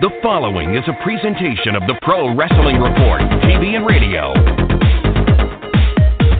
The 0.00 0.10
following 0.22 0.76
is 0.76 0.84
a 0.86 0.94
presentation 1.02 1.74
of 1.74 1.82
the 1.88 1.98
Pro 2.02 2.32
Wrestling 2.32 2.78
Report, 2.78 3.20
TV 3.42 3.74
and 3.74 3.84
radio. 3.84 4.30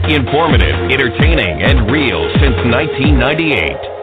Informative, 0.07 0.89
entertaining, 0.89 1.61
and 1.61 1.91
real 1.91 2.23
since 2.39 2.55
1998. 2.71 3.98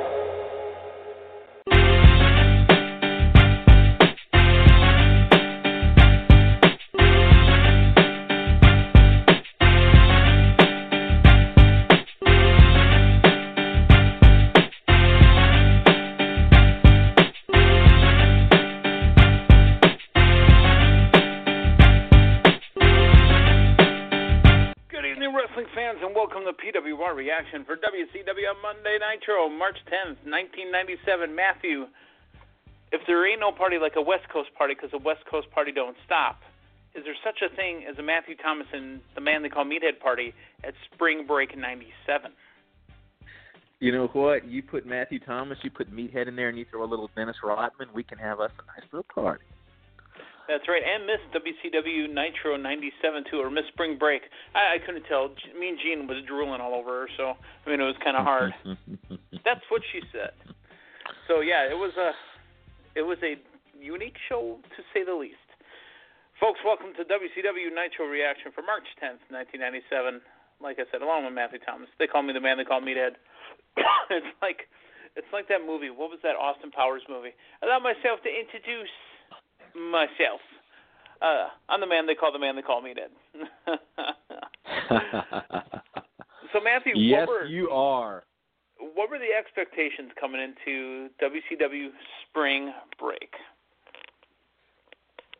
Monday 28.66 28.98
Nitro, 28.98 29.48
March 29.48 29.78
10th, 29.86 30.18
1997. 30.26 31.30
Matthew, 31.36 31.86
if 32.90 33.00
there 33.06 33.22
ain't 33.22 33.38
no 33.38 33.52
party 33.52 33.78
like 33.78 33.94
a 33.94 34.02
West 34.02 34.26
Coast 34.32 34.50
party 34.58 34.74
because 34.74 34.90
a 34.92 34.98
West 34.98 35.22
Coast 35.30 35.46
party 35.54 35.70
don't 35.70 35.96
stop, 36.04 36.42
is 36.96 37.04
there 37.04 37.14
such 37.22 37.46
a 37.46 37.54
thing 37.54 37.86
as 37.88 37.96
a 37.98 38.02
Matthew 38.02 38.34
Thomas 38.34 38.66
and 38.72 38.98
the 39.14 39.20
man 39.20 39.44
they 39.44 39.50
call 39.50 39.64
Meathead 39.64 40.02
Party 40.02 40.34
at 40.64 40.74
Spring 40.92 41.28
Break 41.28 41.56
97? 41.56 42.32
You 43.78 43.92
know 43.92 44.08
what? 44.08 44.48
You 44.48 44.64
put 44.64 44.84
Matthew 44.84 45.20
Thomas, 45.20 45.58
you 45.62 45.70
put 45.70 45.94
Meathead 45.94 46.26
in 46.26 46.34
there, 46.34 46.48
and 46.48 46.58
you 46.58 46.66
throw 46.68 46.82
a 46.82 46.90
little 46.90 47.08
Dennis 47.14 47.36
Rodman, 47.44 47.90
we 47.94 48.02
can 48.02 48.18
have 48.18 48.40
us 48.40 48.50
a 48.58 48.66
nice 48.66 48.90
little 48.90 49.06
party. 49.14 49.44
That's 50.48 50.68
right, 50.70 50.82
and 50.82 51.06
Miss 51.06 51.18
WCW 51.34 52.06
Nitro 52.06 52.56
'97 52.56 53.24
too, 53.30 53.42
or 53.42 53.50
Miss 53.50 53.66
Spring 53.74 53.98
Break. 53.98 54.22
I, 54.54 54.76
I 54.76 54.78
couldn't 54.78 55.02
tell. 55.10 55.34
Me 55.58 55.74
and 55.74 55.78
Jean 55.82 56.06
was 56.06 56.22
drooling 56.26 56.60
all 56.60 56.74
over 56.74 57.02
her, 57.02 57.08
so 57.16 57.34
I 57.34 57.70
mean 57.70 57.80
it 57.80 57.88
was 57.90 57.98
kind 58.02 58.16
of 58.16 58.22
hard. 58.22 58.54
That's 59.44 59.66
what 59.68 59.82
she 59.90 60.00
said. 60.14 60.30
So 61.26 61.42
yeah, 61.42 61.66
it 61.66 61.74
was 61.74 61.90
a 61.98 62.14
it 62.94 63.02
was 63.02 63.18
a 63.26 63.34
unique 63.82 64.16
show 64.28 64.62
to 64.62 64.80
say 64.94 65.02
the 65.02 65.14
least. 65.14 65.42
Folks, 66.38 66.60
welcome 66.62 66.94
to 66.94 67.02
WCW 67.02 67.72
Nitro 67.74 68.06
Reaction 68.06 68.52
for 68.52 68.60
March 68.60 68.86
10th, 69.00 69.24
1997. 69.32 70.20
Like 70.60 70.76
I 70.78 70.84
said, 70.92 71.00
along 71.00 71.24
with 71.24 71.32
Matthew 71.32 71.58
Thomas. 71.64 71.88
They 71.98 72.06
call 72.06 72.22
me 72.22 72.36
the 72.36 72.44
man. 72.44 72.60
They 72.60 72.68
call 72.68 72.84
me 72.84 72.94
Dead. 72.94 73.18
it's 74.14 74.30
like 74.38 74.70
it's 75.18 75.28
like 75.32 75.48
that 75.50 75.66
movie. 75.66 75.90
What 75.90 76.14
was 76.14 76.20
that 76.22 76.38
Austin 76.38 76.70
Powers 76.70 77.02
movie? 77.10 77.34
Allow 77.66 77.82
myself 77.82 78.22
to 78.22 78.30
introduce 78.30 78.92
myself. 79.76 80.40
Uh, 81.22 81.48
I'm 81.68 81.80
the 81.80 81.86
man 81.86 82.06
they 82.06 82.14
call 82.14 82.32
the 82.32 82.38
man 82.38 82.56
they 82.56 82.62
call 82.62 82.82
me 82.82 82.94
dead. 82.94 83.10
so 86.52 86.60
Matthew, 86.62 86.92
yes, 86.96 87.26
were, 87.28 87.46
you 87.46 87.70
are. 87.70 88.24
What 88.94 89.10
were 89.10 89.18
the 89.18 89.32
expectations 89.36 90.10
coming 90.20 90.40
into 90.42 91.08
WCW 91.22 91.88
Spring 92.28 92.72
Break? 92.98 93.30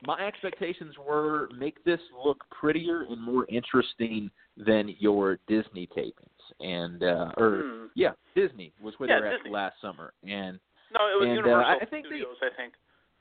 My 0.07 0.27
expectations 0.27 0.95
were 1.07 1.49
make 1.59 1.83
this 1.85 2.01
look 2.25 2.45
prettier 2.51 3.07
and 3.09 3.21
more 3.21 3.47
interesting 3.49 4.31
than 4.57 4.95
your 4.99 5.39
Disney 5.49 5.89
tapings, 5.97 6.15
and 6.61 7.03
uh, 7.03 7.33
or 7.37 7.63
hmm. 7.65 7.87
yeah, 7.95 8.13
Disney 8.35 8.73
was 8.81 8.95
where 8.99 9.11
yeah, 9.11 9.17
they 9.21 9.27
were 9.27 9.33
Disney. 9.37 9.51
at 9.51 9.55
last 9.55 9.75
summer, 9.83 10.13
and 10.23 10.59
no, 10.93 11.01
it 11.09 11.21
was 11.21 11.27
and, 11.27 11.37
Universal 11.37 11.71
uh, 11.71 11.77
I 11.83 11.85
think 11.87 12.07
Studios. 12.07 12.37
They, 12.41 12.47
I 12.47 12.51
think 12.57 12.75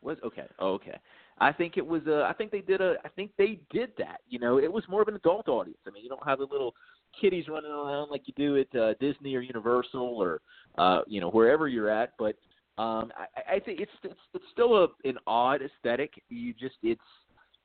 was 0.05 0.17
okay. 0.23 0.45
Oh, 0.59 0.73
okay. 0.73 0.97
I 1.39 1.51
think 1.51 1.77
it 1.77 1.85
was. 1.85 2.01
Uh, 2.07 2.21
I 2.29 2.33
think 2.33 2.51
they 2.51 2.61
did 2.61 2.81
a. 2.81 2.95
I 3.03 3.09
think 3.09 3.31
they 3.37 3.59
did 3.69 3.91
that. 3.97 4.21
You 4.29 4.39
know, 4.39 4.57
it 4.57 4.71
was 4.71 4.83
more 4.87 5.01
of 5.01 5.07
an 5.07 5.15
adult 5.15 5.47
audience. 5.49 5.79
I 5.85 5.91
mean, 5.91 6.03
you 6.03 6.09
don't 6.09 6.25
have 6.25 6.39
the 6.39 6.47
little 6.49 6.73
kiddies 7.19 7.47
running 7.47 7.71
around 7.71 8.09
like 8.09 8.23
you 8.25 8.33
do 8.37 8.57
at 8.57 8.79
uh, 8.79 8.93
Disney 8.99 9.35
or 9.35 9.41
Universal 9.41 10.01
or 10.01 10.41
uh, 10.77 11.01
you 11.07 11.19
know 11.19 11.29
wherever 11.29 11.67
you're 11.67 11.89
at. 11.89 12.13
But 12.17 12.35
um, 12.77 13.11
I, 13.17 13.55
I 13.55 13.59
think 13.59 13.81
it's 13.81 13.91
it's, 14.03 14.15
it's 14.33 14.45
still 14.53 14.83
a, 14.83 14.87
an 15.07 15.17
odd 15.27 15.61
aesthetic. 15.61 16.13
You 16.29 16.53
just 16.53 16.75
it's 16.83 17.01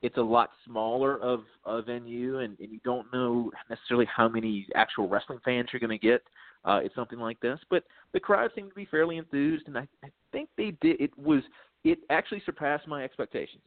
it's 0.02 0.16
a 0.16 0.22
lot 0.22 0.50
smaller 0.66 1.20
of 1.20 1.40
a 1.66 1.82
venue, 1.82 2.38
and, 2.38 2.58
and 2.58 2.72
you 2.72 2.80
don't 2.84 3.12
know 3.12 3.50
necessarily 3.68 4.06
how 4.14 4.28
many 4.28 4.66
actual 4.74 5.08
wrestling 5.08 5.40
fans 5.44 5.68
you're 5.72 5.80
going 5.80 5.90
to 5.90 5.98
get. 5.98 6.22
Uh, 6.64 6.80
it's 6.82 6.94
something 6.94 7.18
like 7.18 7.40
this, 7.40 7.58
but 7.70 7.84
the 8.12 8.20
crowd 8.20 8.50
seemed 8.54 8.68
to 8.68 8.74
be 8.74 8.84
fairly 8.84 9.16
enthused, 9.16 9.66
and 9.66 9.78
I, 9.78 9.88
I 10.04 10.10
think 10.30 10.48
they 10.58 10.72
did. 10.82 11.00
It 11.00 11.10
was 11.18 11.42
it 11.84 11.98
actually 12.10 12.42
surpassed 12.44 12.86
my 12.86 13.04
expectations. 13.04 13.62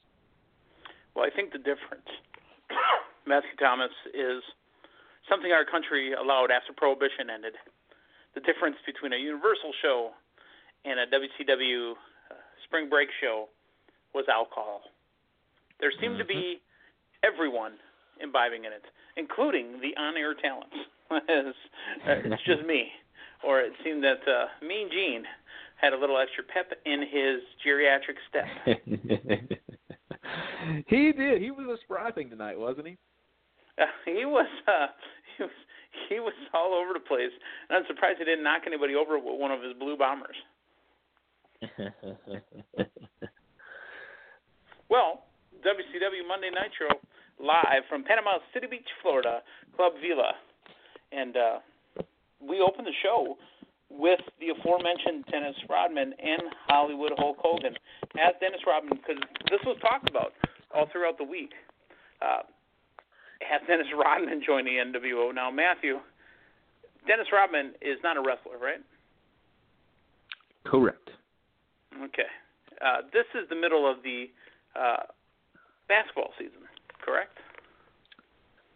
Well, 1.16 1.26
I 1.26 1.36
think 1.36 1.52
the 1.52 1.60
difference, 1.60 2.10
Matthew 3.28 3.56
Thomas, 3.60 3.92
is 4.14 4.42
something 5.30 5.52
our 5.52 5.66
country 5.66 6.14
allowed 6.14 6.52
after 6.52 6.74
Prohibition 6.76 7.30
ended. 7.34 7.54
The 8.36 8.42
difference 8.42 8.78
between 8.86 9.14
a 9.14 9.18
Universal 9.18 9.74
show 9.82 10.12
and 10.86 11.00
a 11.00 11.06
WCW 11.06 11.92
uh, 11.92 11.96
Spring 12.66 12.90
Break 12.90 13.10
show 13.22 13.48
was 14.14 14.26
alcohol. 14.30 14.82
There 15.80 15.92
seemed 16.02 16.18
mm-hmm. 16.18 16.28
to 16.28 16.42
be 16.42 16.62
everyone 17.24 17.74
imbibing 18.22 18.66
in 18.66 18.74
it, 18.74 18.84
including 19.18 19.80
the 19.82 20.00
on-air 20.00 20.34
talents. 20.34 20.76
it's 21.12 22.44
just 22.46 22.66
me, 22.66 22.90
or 23.44 23.62
it 23.62 23.74
seemed 23.84 24.04
that 24.04 24.22
uh, 24.28 24.66
Mean 24.66 24.90
Gene 24.92 25.24
had 25.78 25.94
a 25.94 25.98
little 25.98 26.18
extra 26.18 26.44
pep 26.44 26.72
in 26.86 27.02
his 27.02 27.42
geriatric 27.66 28.18
step. 28.30 28.46
he 30.88 31.12
did. 31.12 31.42
He 31.42 31.52
was 31.52 31.68
a 31.68 31.78
spry 31.84 32.12
thing 32.12 32.30
tonight, 32.30 32.58
wasn't 32.58 32.88
he? 32.88 32.98
Uh, 33.80 33.86
he 34.06 34.26
was. 34.26 34.48
Uh, 34.68 34.88
he 35.38 35.44
was. 35.44 35.52
He 36.10 36.20
was 36.20 36.34
all 36.54 36.74
over 36.74 36.94
the 36.94 37.00
place, 37.00 37.32
and 37.70 37.78
I'm 37.78 37.86
surprised 37.88 38.18
he 38.18 38.26
didn't 38.26 38.44
knock 38.44 38.64
anybody 38.66 38.96
over 38.96 39.18
with 39.18 39.40
one 39.40 39.52
of 39.52 39.62
his 39.62 39.74
blue 39.78 39.96
bombers. 39.96 40.36
well, 44.90 45.24
WCW 45.62 46.28
Monday 46.28 46.50
Nitro 46.50 46.98
live 47.40 47.84
from 47.90 48.04
Panama 48.04 48.38
City 48.54 48.68
Beach, 48.68 48.88
Florida, 49.02 49.42
Club 49.76 49.94
Vila, 50.02 50.34
and 51.12 51.38
uh, 51.38 51.60
we 52.42 52.60
opened 52.60 52.88
the 52.88 52.94
show 53.02 53.38
with 53.98 54.20
the 54.40 54.50
aforementioned 54.50 55.26
Dennis 55.30 55.56
Rodman 55.70 56.14
and 56.18 56.42
Hollywood 56.68 57.12
Hulk 57.18 57.38
Hogan 57.40 57.74
as 58.18 58.34
Dennis 58.42 58.62
Rodman, 58.66 58.98
because 58.98 59.22
this 59.50 59.62
was 59.66 59.78
talked 59.82 60.10
about 60.10 60.34
all 60.74 60.88
throughout 60.92 61.18
the 61.18 61.24
week. 61.24 61.52
Uh, 62.22 62.42
has 63.42 63.62
Dennis 63.68 63.88
Rodman 63.98 64.42
joined 64.46 64.68
the 64.68 64.82
NWO? 64.82 65.34
Now, 65.34 65.52
Matthew, 65.52 66.00
Dennis 67.08 67.28
Rodman 67.32 67.74
is 67.82 67.98
not 68.04 68.18
a 68.18 68.22
wrestler, 68.22 68.58
right? 68.58 68.82
Correct. 70.66 71.10
Okay. 72.04 72.30
Uh, 72.82 73.02
this 73.14 73.26
is 73.36 73.48
the 73.50 73.56
middle 73.56 73.90
of 73.90 73.98
the 74.04 74.26
uh, 74.76 75.04
basketball 75.88 76.32
season, 76.40 76.66
correct? 77.04 77.38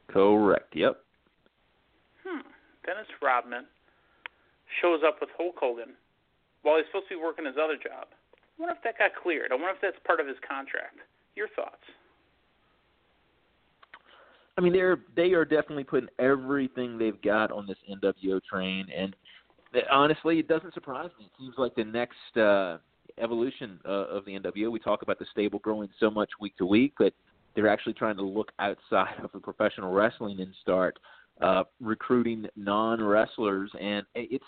Correct. 0.07 0.75
Yep. 0.75 0.97
Hmm. 2.25 2.41
Dennis 2.85 3.07
Rodman 3.21 3.65
shows 4.81 5.01
up 5.05 5.17
with 5.21 5.29
Hulk 5.37 5.55
Hogan 5.59 5.93
while 6.61 6.77
he's 6.77 6.85
supposed 6.87 7.07
to 7.09 7.15
be 7.15 7.21
working 7.21 7.45
his 7.45 7.55
other 7.61 7.75
job. 7.75 8.07
I 8.11 8.61
wonder 8.61 8.75
if 8.75 8.83
that 8.83 8.97
got 8.97 9.11
cleared. 9.21 9.51
I 9.51 9.55
wonder 9.55 9.71
if 9.71 9.81
that's 9.81 9.97
part 10.05 10.19
of 10.19 10.27
his 10.27 10.37
contract. 10.47 10.97
Your 11.35 11.47
thoughts? 11.55 11.83
I 14.57 14.61
mean, 14.61 14.73
they're 14.73 14.99
they 15.15 15.33
are 15.33 15.45
definitely 15.45 15.83
putting 15.83 16.09
everything 16.17 16.97
they've 16.97 17.21
got 17.21 17.51
on 17.51 17.67
this 17.67 17.77
NWO 17.89 18.41
train, 18.43 18.87
and 18.95 19.15
honestly, 19.91 20.39
it 20.39 20.47
doesn't 20.47 20.73
surprise 20.73 21.11
me. 21.19 21.25
It 21.25 21.31
seems 21.37 21.53
like 21.57 21.75
the 21.75 21.83
next 21.83 22.37
uh, 22.37 22.77
evolution 23.19 23.79
uh, 23.85 24.07
of 24.07 24.25
the 24.25 24.31
NWO. 24.31 24.71
We 24.71 24.79
talk 24.79 25.03
about 25.03 25.19
the 25.19 25.27
stable 25.31 25.59
growing 25.59 25.89
so 25.99 26.09
much 26.09 26.29
week 26.41 26.57
to 26.57 26.65
week, 26.65 26.93
but 26.97 27.13
they're 27.55 27.67
actually 27.67 27.93
trying 27.93 28.17
to 28.17 28.23
look 28.23 28.51
outside 28.59 29.15
of 29.23 29.31
the 29.31 29.39
professional 29.39 29.91
wrestling 29.91 30.39
and 30.41 30.53
start 30.61 30.97
uh, 31.41 31.63
recruiting 31.79 32.47
non 32.55 33.03
wrestlers, 33.03 33.71
and 33.79 34.05
it's 34.15 34.43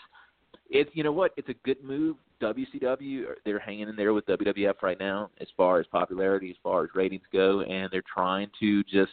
it's 0.69 0.89
you 0.94 1.04
know 1.04 1.12
what 1.12 1.33
it's 1.38 1.50
a 1.50 1.56
good 1.66 1.83
move. 1.83 2.16
WCW 2.42 3.24
uh, 3.24 3.33
they're 3.44 3.60
hanging 3.60 3.89
in 3.89 3.95
there 3.95 4.13
with 4.13 4.25
WWF 4.27 4.81
right 4.81 5.00
now 5.00 5.30
as 5.42 5.48
far 5.57 5.80
as 5.80 5.86
popularity, 5.88 6.51
as 6.51 6.56
far 6.63 6.83
as 6.83 6.89
ratings 6.95 7.24
go, 7.33 7.62
and 7.62 7.89
they're 7.92 8.04
trying 8.13 8.50
to 8.60 8.83
just 8.83 9.12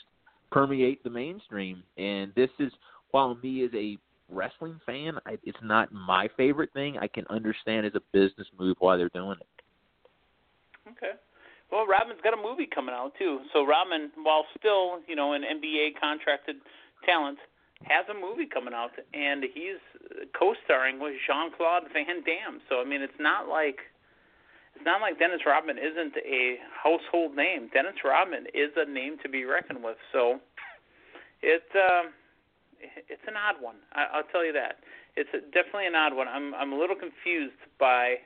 permeate 0.51 1.03
the 1.03 1.11
mainstream. 1.11 1.83
And 1.97 2.33
this 2.37 2.51
is 2.59 2.73
while 3.11 3.37
me 3.43 3.65
as 3.65 3.71
a 3.75 3.99
wrestling 4.29 4.81
fan, 4.87 5.15
I, 5.27 5.39
it's 5.45 5.59
not 5.63 5.93
my 5.93 6.29
favorite 6.37 6.73
thing. 6.73 6.99
I 6.99 7.09
can 7.09 7.25
understand 7.31 7.87
as 7.87 7.95
a 7.95 8.03
business 8.13 8.47
move 8.59 8.77
why 8.79 8.97
they're 8.97 9.09
doing 9.11 9.37
it. 9.41 10.91
Okay. 10.91 11.13
Well, 11.73 11.87
Rodman's 11.87 12.21
got 12.23 12.33
a 12.33 12.41
movie 12.41 12.69
coming 12.73 12.95
out 12.95 13.13
too. 13.19 13.41
So 13.53 13.67
Rodman, 13.67 14.11
while 14.23 14.45
still 14.59 15.01
you 15.09 15.17
know 15.17 15.33
an 15.33 15.43
NBA 15.43 15.99
contracted 16.01 16.57
talent, 17.05 17.39
has 17.85 18.07
a 18.09 18.15
movie 18.15 18.49
coming 18.49 18.73
out, 18.73 18.97
and 19.13 19.45
he's 19.45 19.81
co-starring 20.39 20.99
with 20.99 21.15
Jean 21.27 21.53
Claude 21.53 21.85
Van 21.93 22.25
Damme. 22.25 22.61
So 22.69 22.81
I 22.81 22.85
mean, 22.85 23.03
it's 23.03 23.21
not 23.21 23.49
like 23.49 23.81
it's 24.75 24.85
not 24.85 25.01
like 25.01 25.19
Dennis 25.19 25.41
Rodman 25.45 25.79
isn't 25.79 26.17
a 26.17 26.57
household 26.73 27.37
name. 27.37 27.69
Dennis 27.73 28.01
Rodman 28.05 28.47
is 28.53 28.73
a 28.77 28.89
name 28.89 29.17
to 29.23 29.29
be 29.29 29.45
reckoned 29.45 29.83
with. 29.85 29.97
So 30.13 30.41
it 31.43 31.65
um, 31.77 32.13
it's 32.81 33.25
an 33.29 33.37
odd 33.37 33.61
one. 33.61 33.77
I, 33.93 34.19
I'll 34.19 34.29
tell 34.33 34.45
you 34.45 34.53
that. 34.53 34.81
It's 35.17 35.31
a, 35.33 35.41
definitely 35.53 35.87
an 35.87 35.95
odd 35.95 36.15
one. 36.15 36.29
I'm 36.29 36.55
I'm 36.55 36.73
a 36.73 36.79
little 36.79 36.97
confused 36.97 37.61
by 37.79 38.25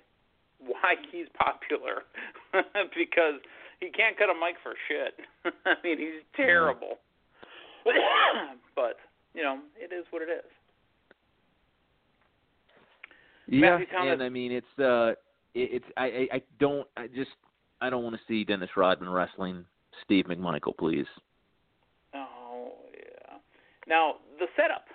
why 0.58 0.94
he's 1.10 1.26
popular 1.38 2.04
because 2.96 3.40
he 3.80 3.90
can't 3.90 4.16
cut 4.16 4.28
a 4.28 4.34
mic 4.34 4.56
for 4.62 4.74
shit. 4.86 5.18
I 5.66 5.74
mean, 5.82 5.98
he's 5.98 6.22
terrible. 6.36 6.98
but 8.76 8.96
you 9.34 9.42
know, 9.42 9.58
it 9.76 9.92
is 9.92 10.04
what 10.10 10.22
it 10.22 10.28
is. 10.28 10.44
Yeah, 13.46 13.78
and 13.98 14.22
I 14.22 14.28
mean 14.28 14.52
it's 14.52 14.78
uh 14.78 15.10
it, 15.54 15.82
it's 15.82 15.84
I, 15.96 16.04
I 16.04 16.28
I 16.34 16.42
don't 16.60 16.86
I 16.96 17.08
just 17.08 17.30
I 17.80 17.90
don't 17.90 18.04
want 18.04 18.14
to 18.14 18.22
see 18.28 18.44
Dennis 18.44 18.70
Rodman 18.76 19.08
wrestling 19.08 19.64
Steve 20.04 20.26
McMichael, 20.26 20.76
please. 20.78 21.06
Oh 22.14 22.72
yeah. 22.94 23.38
Now 23.88 24.16
the 24.38 24.46
setup. 24.56 24.86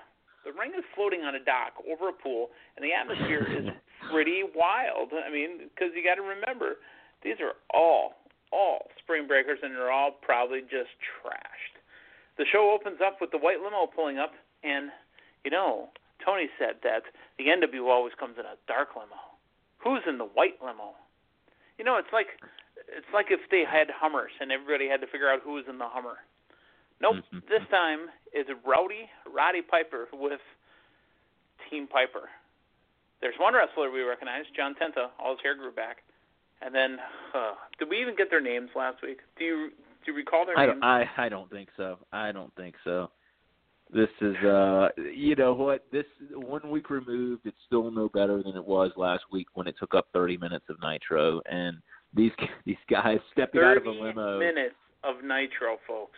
The 0.46 0.52
ring 0.54 0.72
is 0.78 0.86
floating 0.94 1.22
on 1.22 1.34
a 1.34 1.44
dock 1.44 1.74
over 1.90 2.10
a 2.10 2.14
pool, 2.14 2.50
and 2.78 2.86
the 2.86 2.94
atmosphere 2.94 3.48
is 3.60 3.66
pretty 4.12 4.44
wild. 4.56 5.10
I 5.12 5.32
mean, 5.32 5.70
because 5.74 5.90
you 5.96 6.06
got 6.06 6.16
to 6.16 6.22
remember, 6.22 6.78
these 7.24 7.42
are 7.42 7.58
all 7.74 8.14
all 8.54 8.88
spring 9.02 9.28
breakers, 9.28 9.60
and 9.64 9.74
they're 9.74 9.92
all 9.92 10.12
probably 10.22 10.62
just 10.62 10.94
trashed. 11.02 11.75
The 12.38 12.46
show 12.52 12.72
opens 12.72 13.00
up 13.06 13.22
with 13.22 13.32
the 13.32 13.38
white 13.38 13.62
limo 13.62 13.88
pulling 13.88 14.18
up, 14.20 14.34
and 14.64 14.92
you 15.44 15.52
know, 15.52 15.90
Tony 16.24 16.50
said 16.60 16.82
that 16.84 17.04
the 17.38 17.46
NWO 17.48 17.88
always 17.88 18.14
comes 18.20 18.36
in 18.38 18.46
a 18.46 18.58
dark 18.68 18.90
limo. 18.96 19.16
Who's 19.80 20.02
in 20.08 20.18
the 20.18 20.26
white 20.26 20.58
limo? 20.62 20.96
You 21.78 21.86
know, 21.86 21.98
it's 21.98 22.12
like 22.12 22.28
it's 22.90 23.08
like 23.14 23.28
if 23.30 23.40
they 23.52 23.64
had 23.64 23.88
Hummers 23.90 24.32
and 24.40 24.52
everybody 24.52 24.88
had 24.88 25.02
to 25.02 25.08
figure 25.08 25.30
out 25.30 25.42
who 25.44 25.54
was 25.54 25.66
in 25.70 25.78
the 25.78 25.88
Hummer. 25.88 26.18
Nope. 27.02 27.18
Mhm. 27.34 27.48
this 27.48 27.62
time 27.70 28.10
it's 28.32 28.50
Rowdy 28.66 29.10
Roddy 29.28 29.62
Piper 29.62 30.08
with 30.14 30.42
Team 31.70 31.88
Piper. 31.88 32.30
There's 33.22 33.38
one 33.40 33.54
wrestler 33.54 33.92
we 33.92 34.02
recognize, 34.02 34.46
John 34.56 34.76
Tenta. 34.76 35.10
All 35.20 35.36
his 35.36 35.42
hair 35.42 35.56
grew 35.56 35.72
back. 35.72 36.04
And 36.62 36.74
then, 36.74 37.00
uh, 37.34 37.56
did 37.80 37.90
we 37.90 38.00
even 38.02 38.16
get 38.16 38.30
their 38.30 38.42
names 38.42 38.70
last 38.76 39.02
week? 39.02 39.20
Do 39.38 39.44
you 39.44 39.72
do 40.06 40.12
you 40.12 40.18
recall 40.18 40.46
their 40.46 40.58
I 40.58 40.68
names? 40.68 40.80
I 40.82 41.06
I 41.18 41.30
don't 41.30 41.50
think 41.50 41.70
so. 41.78 41.98
I 42.12 42.32
don't 42.32 42.54
think 42.56 42.76
so. 42.84 43.10
This 43.94 44.10
is 44.22 44.36
uh 44.44 44.90
you 45.14 45.36
know 45.36 45.54
what 45.54 45.86
this 45.92 46.06
one 46.34 46.70
week 46.70 46.90
removed 46.90 47.46
it's 47.46 47.58
still 47.66 47.92
no 47.92 48.10
better 48.10 48.42
than 48.42 48.56
it 48.56 48.66
was 48.66 48.92
last 48.98 49.24
week 49.32 49.48
when 49.54 49.68
it 49.68 49.76
took 49.80 49.94
up 49.94 50.08
30 50.14 50.38
minutes 50.38 50.66
of 50.70 50.78
Nitro 50.82 51.42
and 51.50 51.78
these 52.16 52.32
these 52.66 52.78
guys 52.90 53.20
stepping 53.32 53.62
out 53.62 53.78
of 53.78 53.86
a 53.86 53.90
limo. 53.90 54.00
Thirty 54.06 54.20
limo 54.20 54.40
minutes 54.40 54.76
of 55.04 55.16
Nitro, 55.24 55.78
folks. 55.88 56.18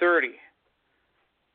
Thirty 0.00 0.32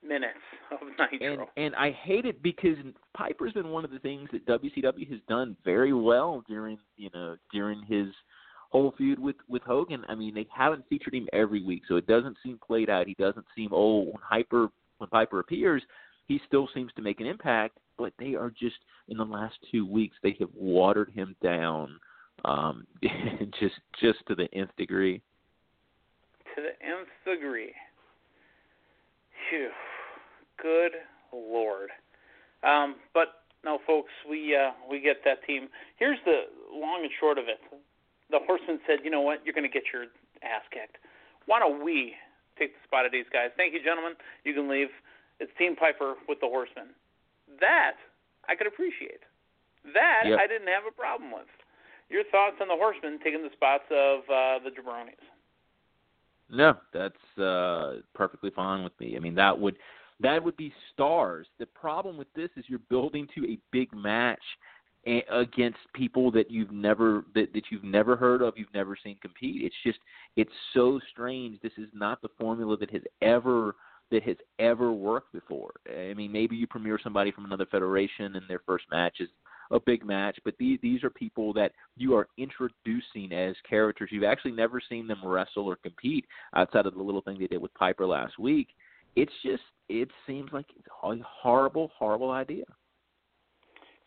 minutes 0.04 0.40
of 0.72 0.80
Nitro. 1.12 1.48
and 1.58 1.66
and 1.66 1.76
I 1.76 1.92
hate 1.92 2.26
it 2.26 2.42
because 2.42 2.78
Piper's 3.16 3.54
been 3.54 3.70
one 3.70 3.86
of 3.86 3.92
the 3.92 4.00
things 4.00 4.30
that 4.32 4.46
WCW 4.48 5.10
has 5.12 5.20
done 5.28 5.56
very 5.64 5.94
well 5.94 6.44
during 6.48 6.80
you 6.98 7.10
know 7.14 7.36
during 7.54 7.84
his 7.84 8.08
whole 8.71 8.94
feud 8.97 9.19
with 9.19 9.35
with 9.47 9.62
Hogan. 9.63 10.03
I 10.07 10.15
mean, 10.15 10.33
they 10.33 10.47
haven't 10.56 10.88
featured 10.89 11.13
him 11.13 11.27
every 11.33 11.63
week, 11.63 11.83
so 11.88 11.97
it 11.97 12.07
doesn't 12.07 12.38
seem 12.44 12.59
played 12.65 12.89
out. 12.89 13.07
He 13.07 13.15
doesn't 13.15 13.45
seem 13.56 13.73
old 13.73 14.07
when 14.07 14.21
Hyper 14.23 14.69
when 14.97 15.09
Piper 15.09 15.39
appears. 15.39 15.83
He 16.27 16.39
still 16.47 16.69
seems 16.73 16.91
to 16.95 17.01
make 17.01 17.19
an 17.19 17.27
impact, 17.27 17.77
but 17.97 18.13
they 18.18 18.35
are 18.35 18.51
just 18.51 18.77
in 19.09 19.18
the 19.18 19.25
last 19.25 19.56
two 19.71 19.85
weeks 19.85 20.15
they 20.23 20.35
have 20.39 20.50
watered 20.56 21.09
him 21.09 21.35
down, 21.44 22.00
um, 22.45 22.88
just 23.59 23.75
just 24.00 24.19
to 24.27 24.35
the 24.35 24.47
nth 24.53 24.75
degree. 24.77 25.21
to 26.56 26.62
the 26.62 26.85
nth 26.85 27.09
degree. 27.25 27.73
Phew. 29.50 29.69
Good 30.62 30.91
lord. 31.33 31.89
Um, 32.63 32.95
but 33.13 33.27
no, 33.65 33.79
folks, 33.85 34.12
we 34.29 34.56
uh, 34.56 34.71
we 34.89 35.01
get 35.01 35.18
that 35.25 35.45
team. 35.45 35.68
Here's 35.97 36.19
the 36.25 36.41
long 36.73 37.01
and 37.01 37.12
short 37.19 37.38
of 37.38 37.45
it. 37.45 37.59
Said, 38.92 39.06
"You 39.06 39.12
know 39.12 39.22
what? 39.22 39.40
You're 39.46 39.56
going 39.56 39.64
to 39.64 39.72
get 39.72 39.84
your 39.94 40.12
ass 40.44 40.68
kicked. 40.72 40.98
Why 41.46 41.60
don't 41.60 41.80
we 41.84 42.16
take 42.60 42.74
the 42.76 42.84
spot 42.84 43.06
of 43.06 43.12
these 43.12 43.30
guys? 43.32 43.50
Thank 43.56 43.74
you, 43.74 43.80
gentlemen. 43.82 44.14
You 44.44 44.54
can 44.54 44.68
leave. 44.68 44.90
It's 45.40 45.52
Team 45.58 45.76
Piper 45.78 46.16
with 46.28 46.40
the 46.42 46.48
Horsemen. 46.48 46.92
That 47.60 47.96
I 48.50 48.56
could 48.56 48.68
appreciate. 48.68 49.24
That 49.94 50.24
Yep. 50.28 50.40
I 50.40 50.48
didn't 50.48 50.68
have 50.68 50.84
a 50.86 50.92
problem 50.92 51.32
with. 51.32 51.48
Your 52.10 52.24
thoughts 52.26 52.58
on 52.60 52.68
the 52.68 52.76
horsemen 52.76 53.20
taking 53.24 53.42
the 53.42 53.50
spots 53.54 53.86
of 53.90 54.20
uh, 54.30 54.60
the 54.60 54.70
jabronis? 54.70 55.16
No, 56.50 56.76
that's 56.92 57.40
uh 57.40 58.02
perfectly 58.14 58.50
fine 58.50 58.84
with 58.84 58.92
me. 59.00 59.16
I 59.16 59.20
mean, 59.20 59.36
that 59.36 59.58
would 59.58 59.78
that 60.20 60.44
would 60.44 60.58
be 60.58 60.74
stars. 60.94 61.48
The 61.60 61.66
problem 61.66 62.18
with 62.18 62.28
this 62.36 62.50
is 62.58 62.66
you're 62.68 62.80
building 62.90 63.28
to 63.36 63.46
a 63.48 63.58
big 63.72 63.94
match 63.96 64.44
against 65.06 65.80
people 65.95 66.31
that 66.31 66.51
you've 66.51 66.71
never 66.71 67.25
that 67.33 67.53
that 67.53 67.63
you've 67.71 67.83
never 67.83 68.15
heard 68.15 68.42
of, 68.42 68.53
you've 68.57 68.74
never 68.74 68.95
seen 69.03 69.18
compete. 69.21 69.63
It's 69.63 69.75
just 69.83 70.00
it's 70.36 70.51
so 70.74 71.00
strange. 71.12 71.59
This 71.62 71.71
is 71.77 71.89
not 71.94 72.21
the 72.21 72.30
formula 72.39 72.77
that 72.77 72.92
has 72.92 73.01
ever 73.21 73.75
that 74.12 74.24
has 74.24 74.38
ever 74.59 74.92
worked 74.92 75.33
before. 75.33 75.71
I 75.89 76.13
mean, 76.13 76.31
maybe 76.31 76.56
you 76.56 76.68
premiere 76.68 77.00
somebody 77.03 77.31
from 77.31 77.45
another 77.45 77.65
federation 77.65 78.36
and 78.36 78.44
their 78.48 78.62
first 78.65 78.86
match 78.92 79.18
is 79.19 79.30
a 79.71 79.80
big 79.80 80.06
match, 80.06 80.38
but 80.44 80.53
these 80.59 80.77
these 80.81 81.04
are 81.04 81.09
people 81.09 81.54
that 81.54 81.71
you 81.97 82.15
are 82.15 82.27
introducing 82.38 83.31
as 83.31 83.56
characters. 83.68 84.09
You've 84.12 84.24
actually 84.24 84.51
never 84.51 84.81
seen 84.88 85.07
them 85.07 85.21
wrestle 85.24 85.65
or 85.65 85.77
compete 85.77 86.25
outside 86.56 86.86
of 86.86 86.94
the 86.94 87.01
little 87.01 87.21
thing 87.21 87.39
they 87.39 87.47
did 87.47 87.62
with 87.62 87.74
Piper 87.74 88.06
last 88.06 88.38
week. 88.38 88.68
It's 89.15 89.31
just 89.44 89.63
it 89.89 90.09
seems 90.27 90.51
like 90.54 90.65
it's 90.77 90.88
a 90.88 91.15
horrible, 91.24 91.92
horrible 91.97 92.31
idea. 92.31 92.65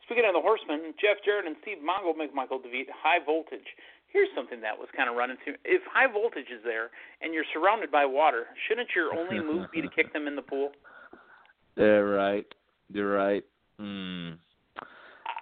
Speaking 0.05 0.25
of 0.29 0.37
the 0.37 0.45
Horsemen, 0.45 0.93
Jeff 1.01 1.25
Jarrett 1.25 1.47
and 1.49 1.56
Steve 1.62 1.81
Mongo 1.81 2.12
McMichael 2.12 2.62
defeat 2.62 2.89
high 2.93 3.25
voltage. 3.25 3.73
Here's 4.12 4.29
something 4.37 4.61
that 4.61 4.79
was 4.79 4.89
kind 4.95 5.09
of 5.09 5.17
running 5.17 5.37
through. 5.43 5.56
If 5.65 5.83
high 5.91 6.06
voltage 6.06 6.53
is 6.53 6.62
there 6.62 6.91
and 7.21 7.33
you're 7.33 7.49
surrounded 7.53 7.91
by 7.91 8.05
water, 8.05 8.47
shouldn't 8.69 8.91
your 8.95 9.12
only 9.17 9.41
move 9.41 9.67
be 9.73 9.81
to 9.81 9.89
kick 9.89 10.12
them 10.12 10.29
in 10.29 10.37
the 10.37 10.43
pool? 10.43 10.71
They're 11.77 12.06
right. 12.06 12.47
You're 12.93 13.11
right. 13.11 13.45
Hmm. 13.81 14.39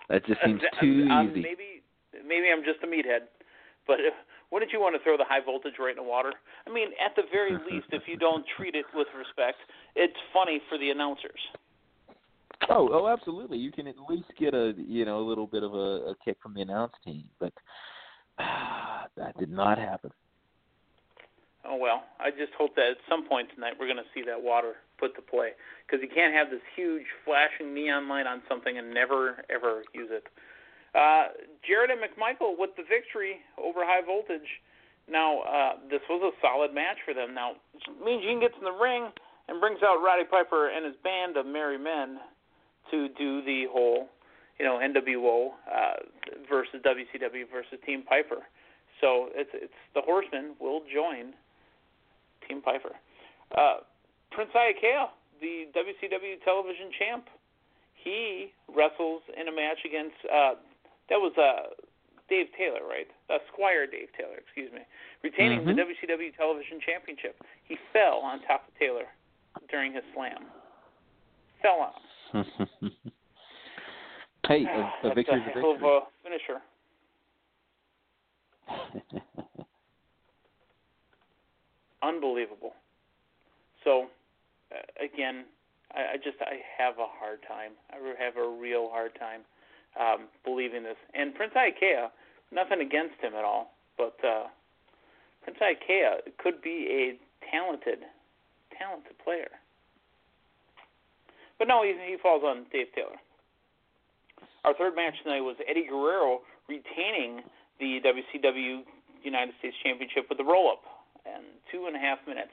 That 0.09 0.25
just 0.25 0.41
seems 0.45 0.63
Uh, 0.63 0.81
too 0.81 1.07
um, 1.11 1.31
easy. 1.31 1.43
Maybe, 1.43 1.83
maybe 2.25 2.49
I'm 2.49 2.65
just 2.65 2.81
a 2.83 2.87
meathead, 2.87 3.29
but 3.87 4.01
if, 4.01 4.15
wouldn't 4.51 4.73
you 4.73 4.81
want 4.81 4.95
to 4.97 5.03
throw 5.03 5.17
the 5.17 5.25
high 5.29 5.45
voltage 5.45 5.75
right 5.79 5.97
in 5.97 6.01
the 6.01 6.09
water? 6.09 6.33
I 6.67 6.71
mean, 6.73 6.93
at 7.01 7.17
the 7.17 7.23
very 7.31 7.53
least, 7.71 7.89
if 7.91 8.05
you 8.07 8.17
don't 8.17 8.45
treat 8.57 8.75
it 8.75 8.87
with 8.95 9.09
respect, 9.17 9.59
it's 9.97 10.17
funny 10.33 10.63
for 10.69 10.79
the 10.79 10.91
announcers. 10.91 11.41
Oh, 12.69 12.89
oh, 12.93 13.09
absolutely. 13.09 13.59
You 13.59 13.73
can 13.73 13.87
at 13.87 13.97
least 14.09 14.29
get 14.39 14.55
a 14.55 14.73
you 14.77 15.05
know 15.05 15.19
a 15.19 15.27
little 15.27 15.47
bit 15.47 15.63
of 15.63 15.75
a, 15.75 16.11
a 16.11 16.15
kick 16.25 16.37
from 16.43 16.55
the 16.55 16.63
announce 16.63 16.93
team, 17.05 17.25
but 17.41 17.53
ah, 18.39 19.07
that 19.17 19.37
did 19.39 19.51
not 19.51 19.79
happen. 19.79 20.11
Oh 21.65 21.77
well, 21.77 22.03
I 22.19 22.31
just 22.31 22.53
hope 22.59 22.75
that 22.75 22.99
at 22.99 23.03
some 23.09 23.27
point 23.27 23.49
tonight 23.55 23.75
we're 23.79 23.87
going 23.87 24.03
to 24.03 24.11
see 24.15 24.23
that 24.27 24.41
water 24.41 24.75
put 24.99 25.15
to 25.15 25.23
play 25.23 25.51
because 25.87 26.03
you 26.03 26.11
can't 26.13 26.35
have 26.35 26.51
this 26.51 26.63
huge 26.75 27.07
flashing 27.25 27.75
neon 27.75 28.09
light 28.09 28.27
on 28.27 28.43
something 28.49 28.79
and 28.79 28.93
never 28.93 29.45
ever 29.51 29.83
use 29.95 30.11
it. 30.11 30.27
Uh, 30.95 31.33
Jarrett 31.67 31.91
and 31.91 32.03
McMichael 32.03 32.59
with 32.59 32.71
the 32.77 32.83
victory 32.83 33.41
over 33.57 33.87
High 33.87 34.05
Voltage. 34.05 34.49
Now 35.09 35.41
uh, 35.43 35.73
this 35.89 36.03
was 36.11 36.19
a 36.23 36.35
solid 36.43 36.75
match 36.75 36.99
for 37.07 37.15
them. 37.15 37.35
Now 37.35 37.55
Mean 38.05 38.23
Gene 38.23 38.41
gets 38.41 38.55
in 38.59 38.65
the 38.65 38.75
ring 38.75 39.11
and 39.49 39.61
brings 39.61 39.83
out 39.83 40.03
Roddy 40.03 40.27
Piper 40.27 40.69
and 40.69 40.85
his 40.85 40.99
band 41.03 41.37
of 41.37 41.47
merry 41.47 41.79
men 41.79 42.19
to 42.91 43.09
do 43.17 43.43
the 43.43 43.65
whole, 43.71 44.09
you 44.59 44.65
know, 44.65 44.79
NWO 44.79 45.51
uh, 45.71 45.95
versus 46.49 46.81
WCW 46.85 47.45
versus 47.51 47.79
Team 47.87 48.03
Piper. 48.03 48.43
So 49.01 49.29
it's 49.35 49.51
it's 49.55 49.73
the 49.95 50.01
Horsemen 50.03 50.55
will 50.61 50.83
join 50.93 51.35
Team 52.49 52.63
Piper. 52.63 52.93
Uh, 53.57 53.79
Prince 54.31 54.51
Iaukea, 54.55 55.09
the 55.41 55.67
WCW 55.75 56.43
television 56.45 56.91
champ, 56.99 57.27
he 57.95 58.53
wrestles 58.69 59.23
in 59.39 59.49
a 59.49 59.53
match 59.53 59.79
against 59.85 60.17
uh, 60.27 60.55
that 61.11 61.19
was 61.19 61.33
uh, 61.37 61.75
Dave 62.29 62.47
Taylor, 62.57 62.87
right? 62.89 63.09
Uh, 63.29 63.39
Squire 63.53 63.87
Dave 63.87 64.09
Taylor, 64.17 64.39
excuse 64.39 64.73
me, 64.73 64.81
retaining 65.23 65.67
the 65.67 65.73
Mhm. 65.73 65.85
WCW 65.93 66.31
television 66.37 66.81
championship. 66.81 67.37
He 67.65 67.77
fell 67.93 68.19
on 68.21 68.41
top 68.43 68.69
of 68.69 68.75
Taylor 68.79 69.07
during 69.69 69.93
his 69.93 70.05
slam. 70.15 70.47
Fell 71.61 71.81
on 71.81 71.93
him. 71.93 72.03
hey, 74.49 74.65
a, 74.65 75.09
a 75.09 75.15
victory's 75.15 75.43
a 75.55 75.59
a 75.59 75.61
hell 75.61 75.73
of 75.73 75.83
a 75.83 76.01
finisher. 76.23 76.61
unbelievable. 82.03 82.75
So, 83.85 84.07
uh, 84.73 84.83
again, 85.03 85.45
I, 85.95 86.15
I 86.15 86.17
just 86.17 86.37
I 86.41 86.61
have 86.79 86.99
a 86.99 87.07
hard 87.07 87.41
time. 87.49 87.73
I 87.91 87.97
have 88.23 88.37
a 88.37 88.49
real 88.49 88.89
hard 88.91 89.13
time 89.19 89.43
um, 89.99 90.29
believing 90.45 90.83
this. 90.83 90.97
And 91.15 91.35
Prince 91.35 91.53
Iaukea, 91.57 92.09
nothing 92.53 92.81
against 92.81 93.21
him 93.23 93.35
at 93.35 93.45
all, 93.45 93.73
but 93.97 94.17
uh, 94.27 94.47
Prince 95.45 95.59
Iaukea 95.63 96.33
could 96.39 96.61
be 96.63 96.89
a 96.91 97.51
talented, 97.51 98.01
talented 98.77 99.19
player. 99.25 99.51
But 101.63 101.69
no, 101.69 101.87
he, 101.87 101.95
he 102.11 102.19
falls 102.19 102.43
on 102.43 102.67
Dave 102.75 102.91
Taylor. 102.91 103.15
Our 104.67 104.75
third 104.75 104.97
match 104.99 105.15
tonight 105.23 105.47
was 105.47 105.55
Eddie 105.63 105.87
Guerrero 105.87 106.43
retaining 106.67 107.47
the 107.79 108.03
WCW 108.03 108.83
United 109.23 109.55
States 109.63 109.77
Championship 109.79 110.27
with 110.27 110.39
the 110.39 110.45
roll 110.45 110.75
up 110.75 110.83
and 111.23 111.47
two 111.71 111.87
and 111.87 111.95
a 111.95 112.01
half 112.03 112.19
minutes. 112.27 112.51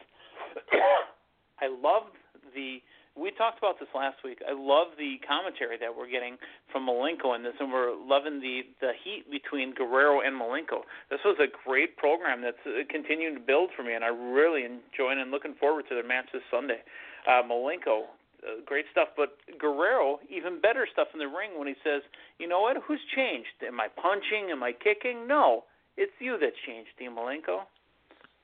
I 1.58 1.74
love 1.74 2.14
the 2.54 2.86
we 3.18 3.34
talked 3.34 3.58
about 3.58 3.82
this 3.82 3.90
last 3.98 4.22
week. 4.24 4.46
I 4.48 4.54
love 4.54 4.94
the 4.96 5.18
commentary 5.26 5.82
that 5.82 5.90
we're 5.90 6.08
getting 6.08 6.38
from 6.72 6.86
Malenko 6.86 7.36
in 7.36 7.42
this, 7.42 7.58
and 7.60 7.74
we're 7.74 7.98
loving 7.98 8.38
the 8.40 8.62
the 8.80 8.94
heat 9.02 9.26
between 9.26 9.74
Guerrero 9.74 10.22
and 10.22 10.38
Malenko. 10.38 10.86
This 11.10 11.20
was 11.26 11.42
a 11.42 11.50
great 11.66 11.98
program 11.98 12.46
that's 12.46 12.62
uh, 12.62 12.86
continuing 12.94 13.34
to 13.34 13.42
build 13.42 13.72
for 13.76 13.82
me, 13.82 13.98
and 13.98 14.06
I 14.06 14.14
really 14.14 14.70
enjoying 14.70 15.18
and 15.18 15.34
looking 15.34 15.58
forward 15.58 15.90
to 15.90 15.98
their 15.98 16.06
match 16.06 16.30
this 16.32 16.46
Sunday. 16.54 16.86
Uh, 17.26 17.42
Malenko, 17.42 18.06
uh, 18.44 18.62
great 18.66 18.86
stuff, 18.92 19.10
but 19.18 19.38
Guerrero, 19.60 20.20
even 20.30 20.62
better 20.62 20.88
stuff 20.92 21.08
in 21.14 21.20
the 21.20 21.28
ring 21.28 21.58
when 21.58 21.68
he 21.68 21.76
says, 21.84 22.02
"You 22.40 22.48
know 22.48 22.62
what? 22.62 22.78
Who's 22.88 23.02
changed? 23.16 23.50
Am 23.66 23.80
I 23.80 23.88
punching? 23.88 24.50
Am 24.52 24.64
I 24.64 24.72
kicking? 24.72 25.28
No, 25.28 25.66
it's 25.98 26.12
you 26.20 26.38
that's 26.40 26.56
changed, 26.66 26.92
Dean 26.98 27.12
Malenko. 27.12 27.64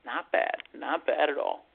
Not 0.04 0.30
bad, 0.32 0.56
not 0.74 1.06
bad 1.06 1.30
at 1.30 1.38
all." 1.38 1.66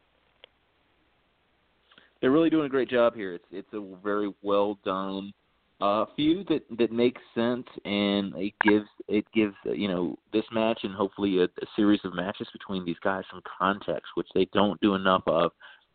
they're 2.21 2.31
really 2.31 2.49
doing 2.49 2.65
a 2.65 2.69
great 2.69 2.89
job 2.89 3.15
here. 3.15 3.33
It's 3.33 3.45
it's 3.51 3.73
a 3.73 3.83
very 4.03 4.31
well 4.41 4.77
done 4.85 5.33
uh, 5.81 6.05
feud 6.15 6.47
that 6.49 6.61
that 6.77 6.91
makes 6.91 7.21
sense, 7.35 7.65
and 7.83 8.33
it 8.35 8.53
gives 8.63 8.87
it 9.07 9.25
gives 9.33 9.55
you 9.65 9.87
know 9.87 10.17
this 10.31 10.45
match 10.51 10.79
and 10.83 10.93
hopefully 10.93 11.39
a, 11.39 11.45
a 11.45 11.67
series 11.75 11.99
of 12.03 12.13
matches 12.13 12.47
between 12.53 12.85
these 12.85 12.99
guys 13.03 13.23
some 13.31 13.41
context, 13.59 14.11
which 14.15 14.27
they 14.33 14.47
don't 14.53 14.79
do 14.81 14.95
enough 14.95 15.23
of 15.25 15.51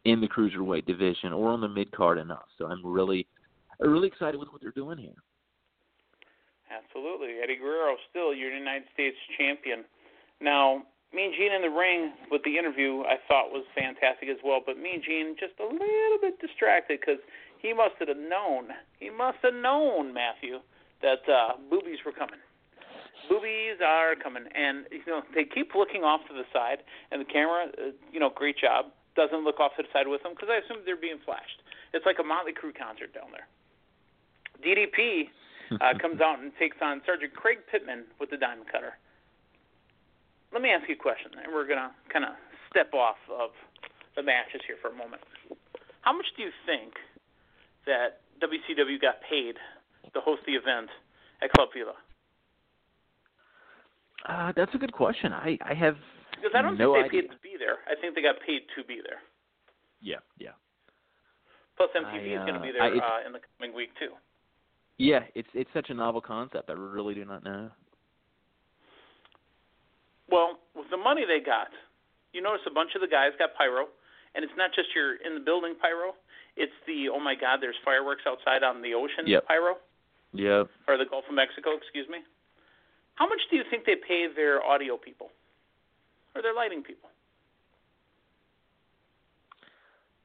in 0.07 0.21
the 0.21 0.29
cruiserweight 0.29 0.87
division 0.87 1.33
or 1.33 1.51
on 1.51 1.61
the 1.61 1.69
mid 1.69 1.91
card 1.93 2.19
enough. 2.19 2.47
So 2.59 2.67
I'm 2.67 2.85
really 2.85 3.27
really 3.81 4.09
excited 4.09 4.39
with 4.39 4.49
what 4.51 4.63
they're 4.63 4.71
doing 4.71 4.97
here. 4.97 5.19
Absolutely, 6.71 7.43
Eddie 7.43 7.57
Guerrero 7.57 7.97
still 8.09 8.33
your 8.35 8.51
United 8.51 8.89
States 8.95 9.17
champion. 9.37 9.85
Now 10.41 10.83
Mean 11.15 11.33
Gene 11.37 11.53
in 11.53 11.63
the 11.63 11.71
ring 11.71 12.13
with 12.31 12.43
the 12.45 12.59
interview 12.59 13.03
I 13.03 13.17
thought 13.29 13.51
was 13.51 13.65
fantastic 13.75 14.29
as 14.29 14.39
well, 14.45 14.61
but 14.65 14.79
Mean 14.79 15.03
Gene 15.05 15.37
just 15.39 15.55
a 15.61 15.67
little 15.67 16.19
bit 16.21 16.41
distracted 16.41 17.01
because 17.01 17.21
he 17.61 17.73
must 17.73 17.95
have 17.99 18.09
known, 18.17 18.71
he 18.99 19.11
must 19.11 19.39
have 19.43 19.55
known 19.55 20.13
Matthew 20.13 20.61
that 21.03 21.23
uh, 21.29 21.59
boobies 21.71 21.99
were 22.05 22.13
coming. 22.13 22.41
Boobies 23.29 23.81
are 23.85 24.15
coming, 24.15 24.45
and 24.55 24.87
you 24.91 25.03
know 25.07 25.23
they 25.35 25.45
keep 25.45 25.75
looking 25.75 26.03
off 26.03 26.21
to 26.29 26.35
the 26.35 26.45
side, 26.53 26.79
and 27.11 27.21
the 27.21 27.25
camera, 27.25 27.67
uh, 27.75 27.91
you 28.13 28.21
know, 28.21 28.31
great 28.33 28.57
job, 28.57 28.87
doesn't 29.17 29.43
look 29.43 29.59
off 29.59 29.73
to 29.77 29.83
the 29.83 29.89
side 29.93 30.07
with 30.07 30.23
them 30.23 30.37
because 30.37 30.53
I 30.53 30.61
assume 30.63 30.85
they're 30.85 31.01
being 31.01 31.19
flashed. 31.25 31.65
It's 31.93 32.05
like 32.05 32.21
a 32.21 32.27
Motley 32.27 32.53
Crue 32.53 32.77
concert 32.77 33.17
down 33.17 33.33
there. 33.33 33.49
DDP 34.61 35.33
uh, 35.81 35.99
comes 36.03 36.21
out 36.21 36.39
and 36.39 36.53
takes 36.61 36.77
on 36.85 37.01
Sergeant 37.05 37.35
Craig 37.35 37.65
Pittman 37.71 38.05
with 38.21 38.31
the 38.31 38.37
Diamond 38.37 38.69
Cutter 38.71 38.95
let 40.53 40.63
me 40.63 40.71
ask 40.71 40.89
you 40.89 40.95
a 40.95 40.99
question, 40.99 41.33
and 41.43 41.53
we're 41.53 41.67
going 41.67 41.79
to 41.81 41.91
kind 42.13 42.25
of 42.25 42.33
step 42.71 42.93
off 42.95 43.21
of 43.29 43.51
the 44.17 44.23
matches 44.23 44.61
here 44.67 44.77
for 44.81 44.89
a 44.89 44.97
moment. 44.97 45.23
How 46.03 46.17
much 46.17 46.27
do 46.37 46.43
you 46.43 46.51
think 46.65 46.95
that 47.85 48.25
WCW 48.41 49.01
got 49.01 49.17
paid 49.29 49.57
to 50.15 50.21
host 50.21 50.43
the 50.47 50.53
event 50.53 50.89
at 51.43 51.53
Club 51.53 51.69
Vila? 51.75 51.93
Uh, 54.27 54.53
that's 54.57 54.75
a 54.75 54.79
good 54.79 54.93
question. 54.93 55.33
I 55.33 55.59
I 55.61 55.75
have 55.75 55.97
because 56.37 56.53
I 56.55 56.63
don't 56.63 56.79
no 56.79 56.95
think 56.95 57.13
they 57.13 57.19
idea. 57.19 57.29
paid 57.29 57.35
to 57.35 57.41
be 57.43 57.55
there. 57.59 57.79
I 57.89 57.99
think 58.01 58.15
they 58.15 58.23
got 58.23 58.37
paid 58.45 58.63
to 58.77 58.85
be 58.85 59.01
there. 59.03 59.21
Yeah, 60.01 60.21
yeah. 60.39 60.55
Plus, 61.77 61.91
MTV 61.97 62.37
I, 62.37 62.41
is 62.41 62.45
going 62.49 62.55
to 62.55 62.61
be 62.61 62.71
uh, 62.71 62.73
there 62.73 62.83
I, 63.03 63.23
uh, 63.23 63.27
in 63.27 63.33
the 63.33 63.41
coming 63.59 63.75
week 63.75 63.91
too. 63.99 64.13
Yeah, 64.99 65.25
it's 65.35 65.49
it's 65.53 65.71
such 65.75 65.91
a 65.91 65.95
novel 65.95 66.21
concept. 66.21 66.71
I 66.71 66.73
really 66.73 67.15
do 67.15 67.25
not 67.25 67.45
know. 67.45 67.71
Well, 70.31 70.59
with 70.75 70.91
the 70.91 70.97
money 70.97 71.23
they 71.27 71.45
got, 71.45 71.69
you 72.33 72.43
notice 72.43 72.63
a 72.67 72.73
bunch 72.75 72.91
of 72.95 73.01
the 73.01 73.07
guys 73.09 73.31
got 73.39 73.55
pyro, 73.55 73.87
and 74.35 74.43
it's 74.43 74.57
not 74.57 74.71
just 74.75 74.89
your 74.95 75.17
in 75.23 75.35
the 75.35 75.45
building 75.45 75.75
pyro. 75.81 76.15
It's 76.57 76.73
the 76.87 77.09
oh 77.13 77.21
my 77.21 77.35
god, 77.35 77.61
there's 77.61 77.77
fireworks 77.85 78.23
outside 78.27 78.63
on 78.65 78.81
the 78.83 78.95
ocean 78.95 79.27
Yep. 79.27 79.47
pyro 79.47 79.77
Yep. 80.33 80.69
or 80.89 80.97
the 80.97 81.05
Gulf 81.05 81.25
of 81.29 81.35
Mexico, 81.35 81.77
excuse 81.77 82.09
me. 82.09 82.19
How 83.15 83.29
much 83.29 83.41
do 83.51 83.57
you 83.57 83.65
think 83.71 83.85
they 83.85 83.97
pay 83.97 84.27
their 84.35 84.65
audio 84.65 84.97
people 84.97 85.31
or 86.37 86.43
their 86.43 86.55
lighting 86.55 86.83
people? 86.83 87.09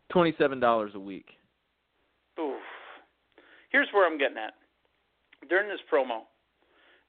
Twenty-seven 0.10 0.60
dollars 0.60 0.92
a 0.94 1.00
week. 1.00 1.28
Oof. 2.40 2.60
Here's 3.72 3.88
where 3.94 4.06
I'm 4.06 4.20
getting 4.20 4.38
at. 4.38 4.54
During 5.48 5.70
this 5.72 5.80
promo, 5.88 6.28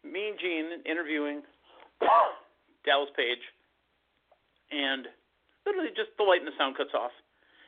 Mean 0.06 0.38
Gene 0.38 0.80
interviewing 0.86 1.42
Dallas 2.86 3.10
Page, 3.18 3.42
and 4.70 5.10
literally 5.66 5.90
just 5.94 6.14
the 6.16 6.22
light 6.22 6.40
and 6.40 6.48
the 6.48 6.56
sound 6.56 6.78
cuts 6.78 6.94
off. 6.94 7.10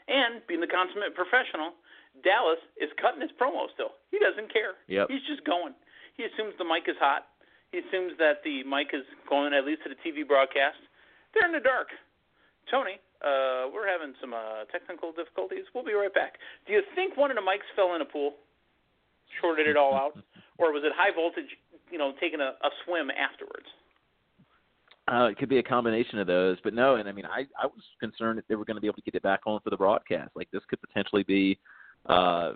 And 0.06 0.44
being 0.46 0.60
the 0.60 0.70
consummate 0.70 1.16
professional, 1.16 1.74
Dallas 2.22 2.60
is 2.78 2.92
cutting 3.00 3.24
his 3.24 3.34
promo 3.34 3.66
still. 3.74 3.98
He 4.14 4.22
doesn't 4.22 4.52
care. 4.52 4.78
Yep. 4.86 5.10
He's 5.10 5.24
just 5.26 5.42
going. 5.42 5.74
He 6.14 6.22
assumes 6.22 6.54
the 6.62 6.68
mic 6.68 6.86
is 6.86 6.94
hot. 7.02 7.26
He 7.74 7.82
assumes 7.82 8.14
that 8.22 8.46
the 8.46 8.62
mic 8.62 8.94
is 8.94 9.02
going 9.26 9.50
at 9.50 9.66
least 9.66 9.82
to 9.82 9.90
the 9.90 9.98
TV 9.98 10.22
broadcast. 10.22 10.78
They're 11.34 11.46
in 11.46 11.52
the 11.52 11.60
dark. 11.60 11.88
Tony, 12.70 13.02
uh, 13.20 13.68
we're 13.74 13.90
having 13.90 14.14
some 14.20 14.32
uh, 14.32 14.64
technical 14.72 15.12
difficulties. 15.12 15.64
We'll 15.74 15.84
be 15.84 15.92
right 15.92 16.12
back. 16.12 16.38
Do 16.66 16.72
you 16.72 16.82
think 16.94 17.16
one 17.16 17.30
of 17.30 17.36
the 17.36 17.42
mics 17.42 17.66
fell 17.76 17.94
in 17.94 18.00
a 18.00 18.04
pool, 18.04 18.34
shorted 19.40 19.66
it 19.66 19.76
all 19.76 19.94
out, 19.94 20.16
or 20.58 20.72
was 20.72 20.82
it 20.84 20.92
high 20.94 21.14
voltage? 21.14 21.50
You 21.90 21.98
know, 21.98 22.12
taking 22.20 22.40
a, 22.40 22.54
a 22.64 22.70
swim 22.84 23.10
afterwards. 23.10 23.66
Uh, 25.06 25.28
it 25.30 25.36
could 25.36 25.50
be 25.50 25.58
a 25.58 25.62
combination 25.62 26.18
of 26.18 26.26
those, 26.26 26.56
but 26.64 26.72
no. 26.72 26.96
And 26.96 27.08
I 27.08 27.12
mean, 27.12 27.26
I 27.26 27.40
I 27.62 27.66
was 27.66 27.82
concerned 28.00 28.38
that 28.38 28.44
they 28.48 28.54
were 28.54 28.64
going 28.64 28.76
to 28.76 28.80
be 28.80 28.86
able 28.86 28.96
to 28.96 29.02
get 29.02 29.14
it 29.14 29.22
back 29.22 29.40
on 29.46 29.60
for 29.60 29.70
the 29.70 29.76
broadcast. 29.76 30.30
Like 30.34 30.50
this 30.50 30.62
could 30.70 30.80
potentially 30.80 31.24
be, 31.24 31.58
uh, 32.06 32.54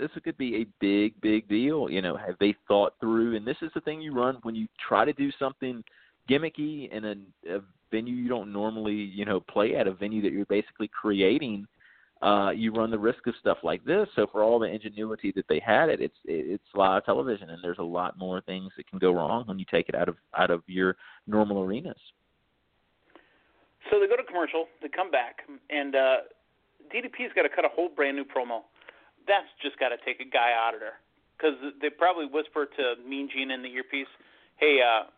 this 0.00 0.10
could 0.24 0.38
be 0.38 0.56
a 0.56 0.66
big 0.80 1.20
big 1.20 1.46
deal. 1.48 1.90
You 1.90 2.00
know, 2.00 2.16
have 2.16 2.36
they 2.40 2.54
thought 2.66 2.94
through? 2.98 3.36
And 3.36 3.46
this 3.46 3.58
is 3.60 3.70
the 3.74 3.82
thing 3.82 4.00
you 4.00 4.14
run 4.14 4.38
when 4.42 4.54
you 4.54 4.68
try 4.88 5.04
to 5.04 5.12
do 5.12 5.30
something 5.38 5.84
gimmicky 6.30 6.90
in 6.90 7.04
a, 7.04 7.56
a 7.56 7.60
venue 7.92 8.14
you 8.14 8.28
don't 8.28 8.52
normally 8.52 8.94
you 8.94 9.24
know 9.24 9.40
play 9.40 9.76
at, 9.76 9.86
a 9.86 9.92
venue 9.92 10.22
that 10.22 10.32
you're 10.32 10.46
basically 10.46 10.88
creating. 10.88 11.66
Uh, 12.22 12.50
you 12.50 12.72
run 12.72 12.90
the 12.90 12.98
risk 12.98 13.26
of 13.26 13.34
stuff 13.40 13.58
like 13.64 13.84
this. 13.84 14.06
So 14.14 14.28
for 14.30 14.44
all 14.44 14.60
the 14.60 14.66
ingenuity 14.66 15.32
that 15.34 15.44
they 15.48 15.60
had, 15.64 15.88
it 15.88 16.00
it's 16.00 16.16
it's 16.24 16.64
live 16.74 17.04
television, 17.04 17.50
and 17.50 17.62
there's 17.62 17.78
a 17.78 17.84
lot 17.84 18.18
more 18.18 18.40
things 18.40 18.70
that 18.76 18.88
can 18.88 18.98
go 18.98 19.12
wrong 19.12 19.44
when 19.46 19.58
you 19.58 19.64
take 19.70 19.88
it 19.88 19.94
out 19.94 20.08
of 20.08 20.16
out 20.36 20.50
of 20.50 20.62
your 20.66 20.96
normal 21.26 21.62
arenas. 21.62 21.96
So 23.90 23.98
they 23.98 24.06
go 24.06 24.16
to 24.16 24.22
commercial, 24.22 24.66
they 24.80 24.88
come 24.88 25.10
back, 25.10 25.42
and 25.68 25.94
uh, 25.94 26.16
DDP's 26.94 27.34
got 27.34 27.42
to 27.42 27.50
cut 27.50 27.64
a 27.64 27.72
whole 27.74 27.88
brand 27.88 28.16
new 28.16 28.24
promo. 28.24 28.62
That's 29.26 29.50
just 29.60 29.78
got 29.78 29.90
to 29.90 29.98
take 30.06 30.20
a 30.20 30.28
guy 30.28 30.54
out 30.54 30.74
of 30.74 30.80
there 30.80 31.02
because 31.34 31.58
they 31.82 31.90
probably 31.90 32.26
whisper 32.26 32.66
to 32.66 33.02
Mean 33.02 33.28
Gene 33.34 33.50
in 33.50 33.62
the 33.62 33.68
earpiece, 33.68 34.10
"Hey, 34.56 34.78
uh, 34.78 35.10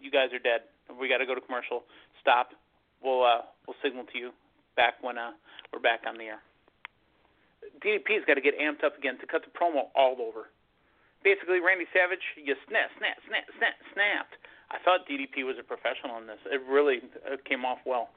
you 0.00 0.10
guys 0.10 0.30
are 0.32 0.38
dead. 0.38 0.62
We 1.00 1.08
got 1.08 1.18
to 1.18 1.26
go 1.26 1.34
to 1.34 1.40
commercial. 1.40 1.84
Stop. 2.22 2.50
We'll 3.02 3.22
uh, 3.22 3.42
we'll 3.66 3.76
signal 3.82 4.06
to 4.12 4.18
you 4.18 4.30
back 4.76 4.94
when 5.02 5.18
uh, 5.18 5.34
we're 5.72 5.82
back 5.82 6.02
on 6.06 6.16
the 6.16 6.24
air." 6.24 6.40
DDP's 7.82 8.24
got 8.26 8.34
to 8.34 8.40
get 8.40 8.58
amped 8.58 8.84
up 8.84 8.96
again 8.98 9.18
to 9.18 9.26
cut 9.26 9.42
the 9.42 9.50
promo 9.50 9.90
all 9.94 10.16
over. 10.22 10.50
Basically, 11.22 11.60
Randy 11.60 11.86
Savage, 11.94 12.22
you 12.34 12.54
snap, 12.66 12.90
snap, 12.98 13.18
snap, 13.28 13.46
snap, 13.58 13.74
snapped. 13.94 14.34
I 14.70 14.78
thought 14.82 15.06
DDP 15.06 15.46
was 15.46 15.56
a 15.60 15.62
professional 15.62 16.18
in 16.18 16.26
this. 16.26 16.38
It 16.46 16.60
really 16.68 16.98
uh, 17.26 17.36
came 17.46 17.64
off 17.64 17.78
well. 17.86 18.10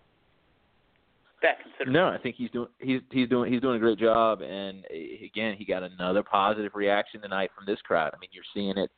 That 1.41 1.62
considered. 1.62 1.91
No, 1.91 2.07
I 2.07 2.17
think 2.17 2.35
he's 2.38 2.50
doing 2.50 2.69
he's 2.79 3.01
he's 3.12 3.29
doing 3.29 3.51
he's 3.51 3.62
doing 3.62 3.75
a 3.75 3.79
great 3.79 4.00
job, 4.00 4.41
and 4.41 4.85
uh, 4.89 5.25
again, 5.25 5.55
he 5.57 5.65
got 5.65 5.83
another 5.83 6.24
positive 6.24 6.71
reaction 6.74 7.21
tonight 7.21 7.51
from 7.55 7.65
this 7.65 7.79
crowd. 7.81 8.13
I 8.15 8.19
mean, 8.19 8.29
you're 8.31 8.47
seeing 8.53 8.77
it 8.77 8.89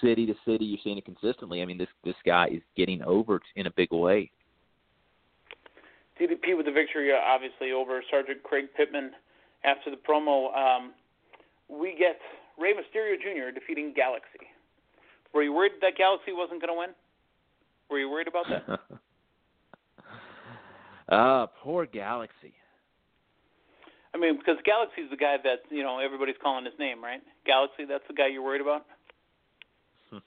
city 0.00 0.24
to 0.26 0.34
city. 0.46 0.64
You're 0.64 0.78
seeing 0.82 0.98
it 0.98 1.04
consistently. 1.04 1.62
I 1.62 1.66
mean, 1.66 1.78
this 1.78 1.88
this 2.04 2.14
guy 2.24 2.48
is 2.52 2.62
getting 2.76 3.02
over 3.02 3.40
in 3.56 3.66
a 3.66 3.70
big 3.72 3.92
way. 3.92 4.30
DDP 6.20 6.56
with 6.56 6.66
the 6.66 6.72
victory, 6.72 7.12
uh, 7.12 7.16
obviously 7.16 7.72
over 7.72 8.02
Sergeant 8.10 8.42
Craig 8.42 8.66
Pittman. 8.76 9.12
After 9.64 9.90
the 9.90 9.96
promo, 9.96 10.54
um, 10.56 10.92
we 11.68 11.94
get 11.98 12.18
Rey 12.58 12.72
Mysterio 12.72 13.16
Jr. 13.16 13.50
defeating 13.52 13.92
Galaxy. 13.94 14.48
Were 15.32 15.42
you 15.42 15.52
worried 15.52 15.72
that 15.80 15.96
Galaxy 15.96 16.32
wasn't 16.32 16.60
going 16.60 16.72
to 16.72 16.78
win? 16.78 16.90
Were 17.90 17.98
you 17.98 18.08
worried 18.08 18.28
about 18.28 18.46
that? 18.48 18.80
Ah, 21.10 21.46
poor 21.62 21.86
Galaxy. 21.86 22.54
I 24.14 24.18
mean, 24.18 24.38
because 24.38 24.56
Galaxy's 24.64 25.10
the 25.10 25.16
guy 25.16 25.36
that 25.44 25.60
you 25.70 25.82
know 25.82 25.98
everybody's 25.98 26.36
calling 26.42 26.64
his 26.64 26.74
name, 26.78 27.02
right? 27.02 27.20
Galaxy, 27.46 27.84
that's 27.88 28.04
the 28.08 28.14
guy 28.14 28.26
you're 28.28 28.42
worried 28.42 28.60
about. 28.60 28.86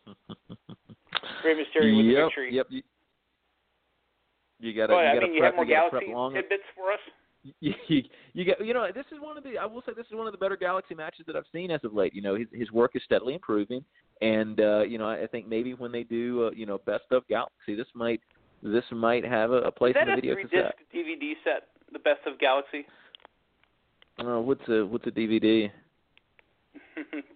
Rey 1.43 1.55
Mysterio 1.55 1.97
with 1.97 2.05
yep, 2.05 2.15
the 2.15 2.23
victory. 2.25 2.55
Yep. 2.55 2.67
You, 4.63 4.71
you 4.71 4.77
got 4.77 4.87
to. 4.87 4.93
But, 4.93 5.01
you 5.01 5.09
I 5.09 5.13
gotta 5.13 5.27
mean, 5.27 5.35
you 5.35 5.41
prep, 5.41 5.53
have 5.53 5.55
more 5.55 5.65
you 5.65 5.75
gotta 5.75 5.89
Galaxy 5.91 6.13
long. 6.13 6.33
tidbits 6.33 6.63
for 6.75 6.91
us. 6.91 6.99
You, 7.59 7.73
you, 7.89 8.03
you 8.31 8.45
get. 8.45 8.65
You 8.65 8.73
know, 8.73 8.87
this 8.95 9.03
is 9.11 9.19
one 9.19 9.37
of 9.37 9.43
the. 9.43 9.57
I 9.57 9.65
will 9.65 9.81
say 9.85 9.91
this 9.97 10.05
is 10.05 10.13
one 10.13 10.27
of 10.27 10.31
the 10.31 10.37
better 10.37 10.55
Galaxy 10.55 10.95
matches 10.95 11.25
that 11.27 11.35
I've 11.35 11.43
seen 11.51 11.71
as 11.71 11.81
of 11.83 11.93
late. 11.93 12.15
You 12.15 12.21
know, 12.21 12.35
his 12.35 12.47
his 12.53 12.71
work 12.71 12.91
is 12.95 13.01
steadily 13.03 13.33
improving, 13.33 13.83
and 14.21 14.61
uh, 14.61 14.83
you 14.83 14.97
know, 14.97 15.09
I 15.09 15.27
think 15.27 15.45
maybe 15.45 15.73
when 15.73 15.91
they 15.91 16.03
do, 16.03 16.45
uh, 16.47 16.51
you 16.51 16.65
know, 16.65 16.77
best 16.85 17.03
of 17.11 17.27
Galaxy, 17.27 17.75
this 17.75 17.87
might 17.93 18.21
this 18.63 18.85
might 18.93 19.25
have 19.25 19.51
a, 19.51 19.55
a 19.63 19.71
place 19.73 19.91
Is 19.91 19.95
that 19.95 20.07
in 20.07 20.07
the 20.07 20.13
a 20.13 20.15
video 20.15 20.35
three 20.35 20.43
disc 20.43 20.75
DVD 20.95 21.33
set, 21.43 21.67
the 21.91 21.99
best 21.99 22.21
of 22.25 22.39
Galaxy? 22.39 22.85
Uh, 24.19 24.39
what's 24.39 24.65
a 24.69 24.85
what's 24.85 25.05
a 25.07 25.11
DVD? 25.11 25.69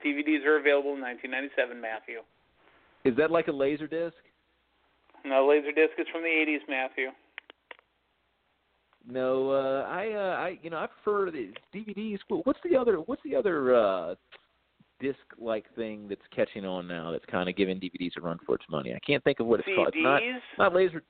DVDs 0.05 0.46
are 0.46 0.57
available 0.57 0.93
in 0.93 1.01
1997, 1.01 1.81
Matthew. 1.81 2.19
Is 3.03 3.17
that 3.17 3.29
like 3.29 3.50
a 3.50 3.51
laser 3.51 3.88
disc? 3.88 4.15
No, 5.27 5.46
Laserdisc 5.48 6.00
is 6.00 6.07
from 6.12 6.22
the 6.24 6.29
80s, 6.29 6.60
Matthew. 6.69 7.07
No, 9.10 9.51
uh, 9.51 9.88
I, 9.88 10.12
uh, 10.12 10.36
I, 10.36 10.60
you 10.62 10.69
know, 10.69 10.77
I 10.77 10.88
prefer 10.88 11.31
the 11.31 11.53
DVDs. 11.74 12.19
What's 12.29 12.60
the 12.69 12.77
other? 12.77 12.98
What's 12.98 13.22
the 13.24 13.36
other 13.36 13.75
uh, 13.75 14.15
disc-like 15.00 15.65
thing 15.75 16.07
that's 16.10 16.22
catching 16.36 16.65
on 16.65 16.88
now? 16.88 17.12
That's 17.12 17.25
kind 17.25 17.48
of 17.48 17.55
giving 17.55 17.79
DVDs 17.79 18.17
a 18.17 18.22
run 18.22 18.38
for 18.46 18.55
its 18.55 18.65
money. 18.69 18.93
I 18.93 19.00
can't 19.05 19.24
think 19.24 19.39
of 19.39 19.48
what 19.48 19.62
it's 19.62 19.69
called. 19.74 19.89
It's 19.93 19.98
not, 19.98 20.22
not 20.57 20.75
laser. 20.75 21.03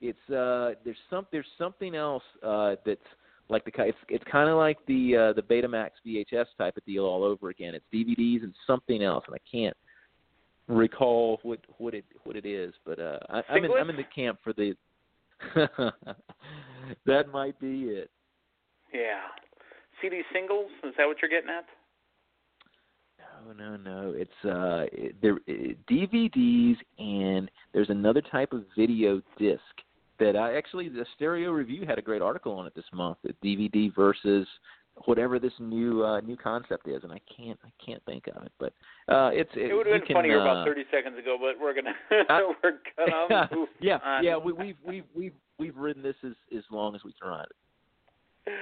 It's 0.00 0.30
uh, 0.30 0.74
there's 0.84 0.96
some, 1.08 1.26
there's 1.30 1.46
something 1.58 1.94
else 1.94 2.24
uh, 2.44 2.74
that's 2.84 3.00
like 3.48 3.64
the 3.64 3.72
it's 3.84 3.98
it's 4.08 4.24
kind 4.30 4.48
of 4.48 4.56
like 4.56 4.78
the 4.86 5.16
uh, 5.16 5.32
the 5.34 5.42
Betamax 5.42 5.90
VHS 6.04 6.46
type 6.58 6.76
of 6.76 6.84
deal 6.84 7.04
all 7.04 7.22
over 7.22 7.50
again. 7.50 7.74
It's 7.74 7.84
DVDs 7.94 8.42
and 8.42 8.52
something 8.66 9.02
else, 9.02 9.24
and 9.28 9.36
I 9.36 9.40
can't 9.50 9.76
recall 10.68 11.40
what 11.42 11.60
what 11.78 11.94
it 11.94 12.04
what 12.24 12.36
it 12.36 12.46
is. 12.46 12.72
But 12.84 12.98
uh, 12.98 13.18
I, 13.28 13.42
I'm 13.48 13.64
in 13.64 13.72
I'm 13.72 13.90
in 13.90 13.96
the 13.96 14.04
camp 14.14 14.38
for 14.42 14.52
the. 14.52 14.74
that 17.06 17.32
might 17.32 17.58
be 17.58 17.84
it. 17.84 18.10
Yeah. 18.94 19.22
CD 20.00 20.22
singles? 20.32 20.70
Is 20.84 20.94
that 20.98 21.06
what 21.06 21.16
you're 21.20 21.30
getting 21.30 21.50
at? 21.50 21.64
No, 23.46 23.52
no, 23.52 23.76
no. 23.76 24.12
It's 24.14 24.30
uh, 24.44 24.86
it, 24.92 25.16
there 25.20 25.38
it, 25.46 25.78
DVDs 25.86 26.76
and 26.98 27.50
there's 27.72 27.90
another 27.90 28.20
type 28.20 28.52
of 28.52 28.64
video 28.76 29.20
disc 29.38 29.60
that 30.18 30.36
I 30.36 30.56
actually 30.56 30.88
the 30.88 31.06
Stereo 31.16 31.50
Review 31.50 31.84
had 31.86 31.98
a 31.98 32.02
great 32.02 32.22
article 32.22 32.52
on 32.52 32.66
it 32.66 32.74
this 32.74 32.84
month. 32.92 33.18
The 33.24 33.34
DVD 33.44 33.94
versus 33.94 34.46
whatever 35.04 35.38
this 35.38 35.52
new 35.58 36.04
uh, 36.04 36.20
new 36.20 36.36
concept 36.36 36.88
is, 36.88 37.02
and 37.02 37.12
I 37.12 37.20
can't 37.36 37.58
I 37.64 37.70
can't 37.84 38.02
think 38.04 38.26
of 38.34 38.42
it. 38.42 38.52
But 38.58 38.72
uh, 39.08 39.30
it's 39.32 39.50
it, 39.54 39.70
It 39.70 39.74
would 39.74 39.86
have 39.86 40.00
been 40.00 40.06
can, 40.06 40.16
funnier 40.16 40.40
uh, 40.40 40.42
about 40.42 40.66
30 40.66 40.84
seconds 40.90 41.18
ago, 41.18 41.36
but 41.40 41.60
we're 41.60 41.74
gonna 41.74 41.94
Uh, 42.28 42.52
we're 42.62 42.78
gonna 42.96 43.48
move 43.54 43.68
yeah, 43.80 43.98
on. 44.04 44.24
yeah. 44.24 44.36
We, 44.36 44.52
we've 44.52 44.76
we've 44.84 45.04
we've 45.14 45.34
we've 45.58 45.76
ridden 45.76 46.02
this 46.02 46.16
as 46.24 46.32
as 46.56 46.64
long 46.70 46.94
as 46.94 47.02
we 47.04 47.12
can 47.20 47.30
ride 47.30 47.46
it. 47.50 48.52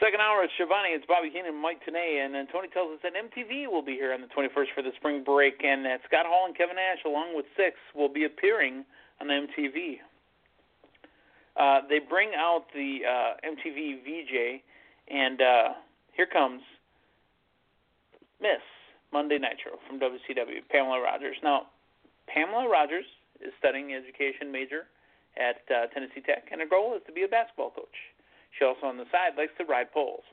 Second 0.00 0.24
hour, 0.24 0.42
it's 0.42 0.52
Schiavone, 0.56 0.96
it's 0.96 1.04
Bobby 1.04 1.28
Heenan, 1.28 1.60
Mike 1.60 1.84
Tenay, 1.84 2.24
and 2.24 2.32
then 2.32 2.48
Tony 2.48 2.68
tells 2.72 2.88
us 2.96 3.00
that 3.04 3.12
MTV 3.12 3.68
will 3.68 3.84
be 3.84 3.92
here 3.92 4.14
on 4.16 4.22
the 4.24 4.32
21st 4.32 4.72
for 4.74 4.80
the 4.80 4.96
spring 4.96 5.22
break, 5.22 5.60
and 5.62 5.84
that 5.84 6.00
Scott 6.08 6.24
Hall 6.24 6.46
and 6.48 6.56
Kevin 6.56 6.76
Nash, 6.76 7.04
along 7.04 7.36
with 7.36 7.44
Six, 7.54 7.76
will 7.94 8.08
be 8.08 8.24
appearing 8.24 8.86
on 9.20 9.28
MTV. 9.28 10.00
Uh, 11.60 11.80
they 11.90 11.98
bring 11.98 12.30
out 12.34 12.64
the 12.72 13.00
uh, 13.04 13.36
MTV 13.44 14.00
VJ, 14.00 14.64
and 15.10 15.40
uh, 15.42 15.68
here 16.14 16.26
comes 16.26 16.62
Miss 18.40 18.62
Monday 19.12 19.38
Nitro 19.38 19.78
from 19.86 19.98
WCW, 19.98 20.62
Pamela 20.70 21.00
Rogers. 21.02 21.36
Now, 21.42 21.66
Pamela 22.32 22.68
Rogers 22.68 23.04
is 23.42 23.52
studying 23.58 23.92
education 23.92 24.52
major 24.52 24.86
at 25.36 25.62
uh, 25.70 25.86
Tennessee 25.92 26.22
Tech, 26.22 26.48
and 26.50 26.60
her 26.60 26.68
goal 26.68 26.94
is 26.94 27.02
to 27.06 27.12
be 27.12 27.22
a 27.22 27.28
basketball 27.28 27.70
coach. 27.70 27.98
She 28.58 28.64
also, 28.64 28.86
on 28.86 28.96
the 28.96 29.06
side, 29.10 29.38
likes 29.38 29.52
to 29.58 29.64
ride 29.64 29.92
poles. 29.92 30.24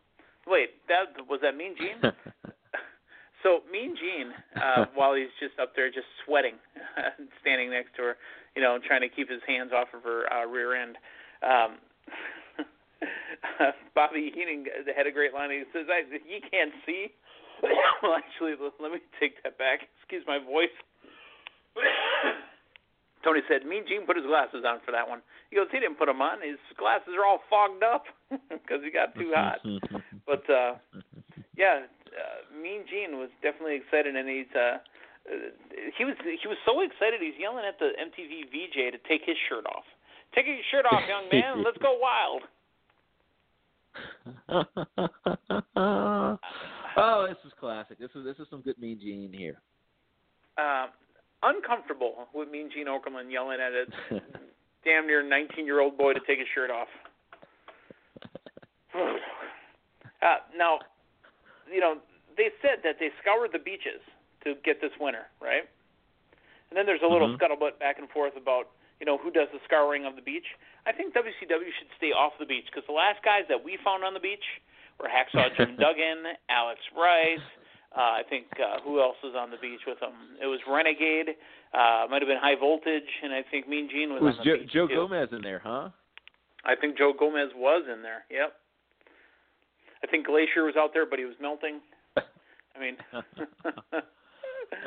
Wait, 0.45 0.77
that 0.87 1.13
was 1.29 1.39
that 1.41 1.57
Mean 1.57 1.75
Gene? 1.77 2.01
so 3.43 3.61
Mean 3.71 3.95
Gene, 3.97 4.31
uh, 4.55 4.85
while 4.95 5.13
he's 5.13 5.33
just 5.39 5.59
up 5.59 5.75
there, 5.75 5.89
just 5.89 6.07
sweating, 6.25 6.55
standing 7.41 7.69
next 7.69 7.95
to 7.97 8.13
her, 8.13 8.15
you 8.55 8.61
know, 8.61 8.79
trying 8.85 9.01
to 9.01 9.09
keep 9.09 9.29
his 9.29 9.41
hands 9.45 9.71
off 9.73 9.89
of 9.93 10.03
her 10.03 10.25
uh, 10.31 10.45
rear 10.45 10.73
end. 10.73 10.97
Um, 11.43 11.77
Bobby 13.95 14.31
Heenan 14.33 14.65
had 14.95 15.07
a 15.07 15.11
great 15.11 15.33
line. 15.33 15.51
He 15.51 15.63
says, 15.73 15.85
I, 15.89 16.03
"You 16.09 16.41
can't 16.49 16.73
see." 16.85 17.13
well, 18.03 18.15
actually, 18.15 18.53
let 18.59 18.91
me 18.91 18.99
take 19.19 19.41
that 19.43 19.57
back. 19.57 19.81
Excuse 20.01 20.23
my 20.27 20.37
voice. 20.39 20.73
Tony 23.23 23.41
said, 23.49 23.65
Mean 23.65 23.83
Gene 23.87 24.05
put 24.05 24.15
his 24.15 24.25
glasses 24.25 24.63
on 24.63 24.79
for 24.85 24.91
that 24.93 25.09
one. 25.09 25.19
He 25.49 25.57
goes, 25.57 25.67
he 25.71 25.79
didn't 25.79 25.97
put 25.97 26.05
them 26.05 26.21
on. 26.21 26.39
His 26.39 26.61
glasses 26.77 27.11
are 27.17 27.25
all 27.25 27.41
fogged 27.49 27.83
up 27.83 28.05
because 28.29 28.79
he 28.83 28.91
got 28.91 29.15
too 29.15 29.31
hot. 29.33 29.59
But 30.27 30.43
uh, 30.51 30.75
yeah, 31.55 31.87
uh, 32.11 32.39
Mean 32.51 32.83
Gene 32.83 33.15
was 33.15 33.31
definitely 33.39 33.79
excited, 33.79 34.11
and 34.11 34.27
he's 34.27 34.51
uh, 34.51 34.83
uh, 35.23 35.55
he 35.95 36.03
was 36.03 36.19
he 36.19 36.47
was 36.51 36.59
so 36.67 36.83
excited. 36.83 37.23
He's 37.23 37.39
yelling 37.39 37.63
at 37.63 37.79
the 37.79 37.95
MTV 37.95 38.51
VJ 38.51 38.91
to 38.91 38.99
take 39.07 39.23
his 39.23 39.39
shirt 39.47 39.63
off. 39.71 39.87
Take 40.35 40.51
your 40.51 40.59
shirt 40.67 40.83
off, 40.83 40.99
young 41.07 41.31
man. 41.31 41.63
Let's 41.63 41.79
go 41.79 41.95
wild. 41.95 42.43
oh, 46.97 47.27
this 47.27 47.37
is 47.45 47.53
classic. 47.59 47.99
This 47.99 48.09
is 48.15 48.23
this 48.23 48.37
is 48.39 48.47
some 48.49 48.61
good 48.61 48.77
Mean 48.79 48.99
Gene 48.99 49.33
here. 49.33 49.61
Uh, 50.57 50.87
uncomfortable 51.43 52.27
with 52.33 52.49
Mean 52.49 52.69
Gene 52.73 52.87
Okerlund 52.87 53.31
yelling 53.31 53.59
at 53.59 53.71
a 53.71 53.85
damn 54.83 55.05
near 55.05 55.21
19 55.27 55.65
year 55.65 55.79
old 55.81 55.97
boy 55.97 56.13
to 56.13 56.19
take 56.27 56.39
his 56.39 56.47
shirt 56.55 56.71
off. 56.71 56.87
uh, 58.95 60.37
now, 60.57 60.79
you 61.71 61.79
know, 61.79 61.97
they 62.35 62.49
said 62.61 62.79
that 62.83 62.95
they 62.99 63.09
scoured 63.21 63.51
the 63.53 63.59
beaches 63.59 64.01
to 64.43 64.55
get 64.63 64.81
this 64.81 64.91
winner, 64.99 65.27
right? 65.41 65.67
And 66.69 66.77
then 66.77 66.85
there's 66.85 67.01
a 67.01 67.07
little 67.07 67.29
Mhm. 67.29 67.37
scuttlebutt 67.37 67.79
back 67.79 67.99
and 67.99 68.09
forth 68.09 68.35
about, 68.35 68.69
you 68.99 69.05
know, 69.05 69.17
who 69.17 69.29
does 69.31 69.47
the 69.53 69.59
scouring 69.65 70.05
of 70.05 70.15
the 70.15 70.25
beach. 70.25 70.45
I 70.85 70.91
think 70.91 71.13
WCW 71.13 71.71
should 71.77 71.91
stay 71.97 72.11
off 72.15 72.33
the 72.39 72.45
beach 72.45 72.65
because 72.69 72.85
the 72.87 72.95
last 72.95 73.21
guys 73.23 73.45
that 73.49 73.61
we 73.61 73.77
found 73.83 74.03
on 74.03 74.13
the 74.13 74.23
beach 74.23 74.43
were 74.99 75.09
Hacksaw 75.09 75.53
Jim 75.57 75.77
Duggan, 75.77 76.37
Alex 76.49 76.79
Rice. 76.95 77.45
Uh, 77.95 78.19
I 78.19 78.23
think 78.29 78.45
uh, 78.59 78.81
who 78.83 78.99
else 79.01 79.15
was 79.23 79.33
on 79.37 79.49
the 79.49 79.57
beach 79.57 79.81
with 79.87 79.99
them? 79.99 80.13
It 80.41 80.45
was 80.45 80.59
Renegade. 80.67 81.37
Uh, 81.73 82.05
might 82.09 82.21
have 82.21 82.29
been 82.29 82.41
High 82.41 82.59
Voltage, 82.59 83.09
and 83.23 83.33
I 83.33 83.41
think 83.49 83.67
Mean 83.67 83.89
Gene 83.89 84.13
was, 84.13 84.21
was 84.21 84.35
on 84.39 84.45
the 84.45 84.45
Joe, 84.45 84.57
beach 84.59 84.71
Joe 84.73 84.87
too. 84.87 84.95
Gomez 84.95 85.29
in 85.31 85.41
there, 85.41 85.61
huh? 85.63 85.89
I 86.65 86.75
think 86.75 86.97
Joe 86.97 87.13
Gomez 87.17 87.49
was 87.55 87.83
in 87.91 88.01
there. 88.01 88.25
Yep. 88.29 88.53
I 90.03 90.07
think 90.07 90.27
Glacier 90.27 90.63
was 90.63 90.75
out 90.77 90.91
there, 90.93 91.05
but 91.05 91.17
he 91.17 91.25
was 91.25 91.35
melting. 91.41 91.79
I 92.17 92.79
mean, 92.79 92.97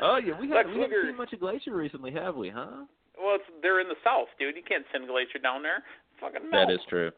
oh 0.01 0.17
yeah, 0.17 0.39
we, 0.39 0.47
Lex 0.47 0.67
have, 0.67 0.75
we 0.75 0.81
haven't 0.81 1.05
seen 1.07 1.17
much 1.17 1.33
of 1.33 1.39
Glacier 1.39 1.75
recently, 1.75 2.11
have 2.11 2.35
we? 2.35 2.49
Huh? 2.49 2.85
Well, 3.21 3.37
it's, 3.37 3.45
they're 3.61 3.79
in 3.79 3.87
the 3.87 3.99
South, 4.03 4.27
dude. 4.41 4.57
You 4.57 4.65
can't 4.65 4.85
send 4.91 5.07
Glacier 5.07 5.39
down 5.39 5.61
there. 5.61 5.85
Fucking 6.19 6.49
melt. 6.49 6.67
That 6.67 6.73
is 6.73 6.81
true. 6.89 7.13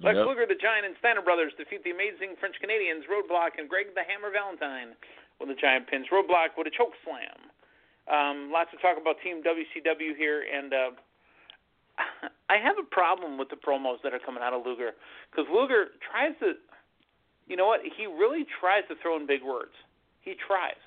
Lex 0.00 0.16
Yep. 0.16 0.26
Luger, 0.28 0.46
the 0.48 0.56
Giant, 0.56 0.86
and 0.86 0.96
Steiner 1.00 1.20
Brothers 1.20 1.52
defeat 1.58 1.84
the 1.84 1.92
amazing 1.92 2.36
French 2.40 2.56
Canadians, 2.60 3.04
Roadblock, 3.10 3.58
and 3.58 3.68
Greg 3.68 3.92
the 3.92 4.04
Hammer 4.06 4.32
Valentine 4.32 4.96
with 5.40 5.48
the 5.52 5.58
Giant 5.58 5.88
pins. 5.88 6.06
Roadblock 6.08 6.56
with 6.56 6.68
a 6.68 6.74
choke 6.74 6.96
slam. 7.04 7.50
Um, 8.08 8.50
lots 8.50 8.70
to 8.72 8.78
talk 8.80 8.96
about 8.96 9.16
Team 9.22 9.42
WCW 9.44 10.16
here, 10.16 10.44
and 10.48 10.72
uh, 10.72 10.90
I 12.50 12.56
have 12.58 12.76
a 12.80 12.86
problem 12.88 13.36
with 13.38 13.48
the 13.48 13.56
promos 13.56 14.00
that 14.02 14.12
are 14.12 14.22
coming 14.22 14.42
out 14.42 14.52
of 14.52 14.64
Luger 14.64 14.92
because 15.30 15.46
Luger 15.52 15.92
tries 16.02 16.32
to, 16.40 16.58
you 17.46 17.56
know 17.56 17.66
what? 17.66 17.80
He 17.84 18.06
really 18.06 18.46
tries 18.60 18.82
to 18.88 18.94
throw 19.00 19.16
in 19.16 19.26
big 19.26 19.42
words. 19.44 19.76
He 20.22 20.34
tries. 20.34 20.78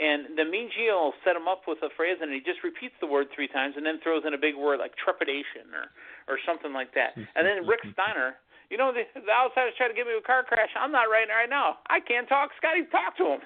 And 0.00 0.32
the 0.38 0.48
Mean 0.48 0.72
will 0.88 1.12
set 1.24 1.36
him 1.36 1.44
up 1.46 1.68
with 1.68 1.78
a 1.84 1.92
phrase, 1.92 2.16
and 2.24 2.32
he 2.32 2.40
just 2.40 2.64
repeats 2.64 2.96
the 3.00 3.06
word 3.06 3.28
three 3.34 3.48
times, 3.48 3.74
and 3.76 3.84
then 3.84 4.00
throws 4.00 4.24
in 4.24 4.32
a 4.32 4.40
big 4.40 4.56
word 4.56 4.80
like 4.80 4.96
trepidation 4.96 5.68
or 5.76 5.92
or 6.24 6.40
something 6.48 6.72
like 6.72 6.94
that. 6.96 7.12
And 7.36 7.44
then 7.44 7.68
Rick 7.68 7.84
Steiner, 7.92 8.40
you 8.72 8.78
know, 8.80 8.92
the, 8.96 9.04
the 9.12 9.28
outsiders 9.32 9.74
try 9.76 9.88
to 9.88 9.94
give 9.94 10.06
me 10.08 10.16
a 10.16 10.24
car 10.24 10.42
crash. 10.42 10.72
I'm 10.72 10.90
not 10.90 11.12
right 11.12 11.28
right 11.28 11.50
now. 11.50 11.84
I 11.92 12.00
can't 12.00 12.28
talk. 12.28 12.50
Scotty, 12.56 12.88
talk 12.88 13.12
to 13.20 13.26
him. 13.36 13.42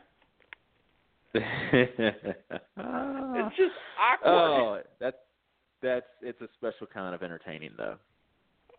It's 3.35 3.57
just 3.57 3.75
awkward. 3.99 4.31
oh, 4.31 4.79
that's 5.01 5.19
that's 5.83 6.07
it's 6.23 6.41
a 6.41 6.49
special 6.57 6.87
kind 6.87 7.15
of 7.15 7.23
entertaining 7.23 7.73
though. 7.77 7.97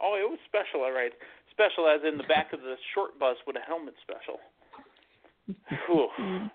Oh, 0.01 0.15
it 0.15 0.27
was 0.27 0.39
special, 0.47 0.81
all 0.81 0.91
right. 0.91 1.11
Special 1.51 1.88
as 1.88 2.01
in 2.07 2.17
the 2.17 2.23
back 2.23 2.51
of 2.53 2.61
the 2.61 2.75
short 2.93 3.19
bus 3.19 3.35
with 3.45 3.55
a 3.55 3.63
helmet 3.67 3.95
special. 4.01 4.39
Whew. 5.88 6.49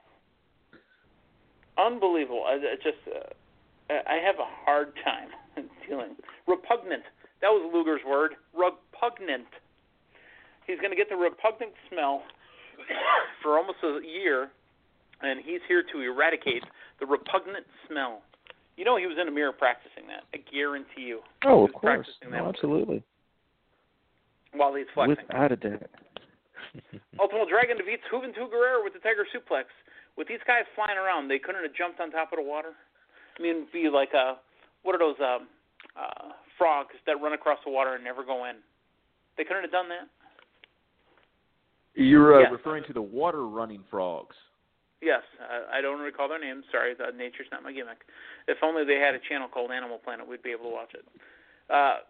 Unbelievable. 1.81 2.45
I, 2.47 2.55
I 2.55 2.77
just, 2.77 2.99
uh, 3.09 3.95
I 4.07 4.19
have 4.25 4.37
a 4.37 4.49
hard 4.65 4.93
time 5.05 5.29
feeling 5.89 6.17
repugnant. 6.47 7.03
That 7.41 7.49
was 7.49 7.71
Luger's 7.73 8.05
word. 8.07 8.33
Repugnant. 8.53 9.49
He's 10.67 10.79
going 10.79 10.91
to 10.91 10.97
get 10.97 11.09
the 11.09 11.17
repugnant 11.17 11.73
smell 11.89 12.23
for 13.43 13.59
almost 13.59 13.79
a 13.83 14.01
year, 14.07 14.51
and 15.23 15.41
he's 15.45 15.61
here 15.67 15.83
to 15.93 16.01
eradicate 16.01 16.65
the 17.01 17.07
repugnant 17.07 17.67
smell. 17.89 18.23
You 18.77 18.85
know 18.85 18.97
he 18.97 19.07
was 19.07 19.17
in 19.21 19.29
a 19.29 19.31
mirror 19.31 19.53
practicing 19.53 20.07
that. 20.09 20.25
I 20.33 20.41
guarantee 20.53 21.03
you. 21.03 21.21
Oh, 21.45 21.67
of 21.67 21.73
course. 21.73 22.07
Oh, 22.25 22.35
absolutely. 22.35 23.03
While 24.53 24.75
he's 24.75 24.87
flexing. 24.95 25.17
Without 25.29 25.53
a 25.53 25.57
doubt. 25.57 25.91
Ultimo 27.21 27.49
Dragon 27.49 27.77
defeats 27.77 28.03
Juventud 28.13 28.51
Guerrero 28.51 28.83
with 28.85 28.93
the 28.93 29.01
Tiger 29.01 29.27
Suplex. 29.29 29.69
With 30.17 30.29
these 30.29 30.43
guys 30.47 30.65
flying 30.75 30.99
around, 30.99 31.29
they 31.29 31.39
couldn't 31.39 31.63
have 31.63 31.75
jumped 31.75 32.01
on 32.01 32.11
top 32.11 32.33
of 32.33 32.39
the 32.39 32.45
water. 32.45 32.73
I 33.39 33.43
mean, 33.43 33.69
it'd 33.69 33.73
be 33.73 33.89
like 33.89 34.13
a 34.13 34.37
what 34.83 34.95
are 34.95 34.99
those 34.99 35.21
um, 35.21 35.49
uh, 35.97 36.33
frogs 36.57 36.95
that 37.07 37.21
run 37.21 37.33
across 37.33 37.59
the 37.65 37.71
water 37.71 37.95
and 37.95 38.05
never 38.05 38.25
go 38.25 38.45
in? 38.47 38.57
They 39.37 39.45
couldn't 39.45 39.63
have 39.63 39.73
done 39.73 39.89
that. 39.89 40.09
You're 41.95 42.37
uh, 42.37 42.41
Yes. 42.43 42.53
referring 42.53 42.85
to 42.85 42.93
the 42.93 43.03
water 43.03 43.47
running 43.47 43.83
frogs. 43.91 44.37
Yes, 45.03 45.23
uh, 45.41 45.65
I 45.73 45.81
don't 45.81 46.01
recall 46.01 46.29
their 46.29 46.39
names. 46.39 46.65
Sorry, 46.71 46.95
the 46.95 47.11
nature's 47.17 47.47
not 47.51 47.63
my 47.63 47.73
gimmick. 47.73 48.05
If 48.47 48.59
only 48.63 48.85
they 48.85 48.97
had 49.01 49.15
a 49.15 49.19
channel 49.29 49.49
called 49.49 49.71
Animal 49.71 49.99
Planet, 49.99 50.29
we'd 50.29 50.43
be 50.43 50.51
able 50.51 50.65
to 50.65 50.71
watch 50.71 50.93
it. 50.93 51.05
Uh, 51.71 52.05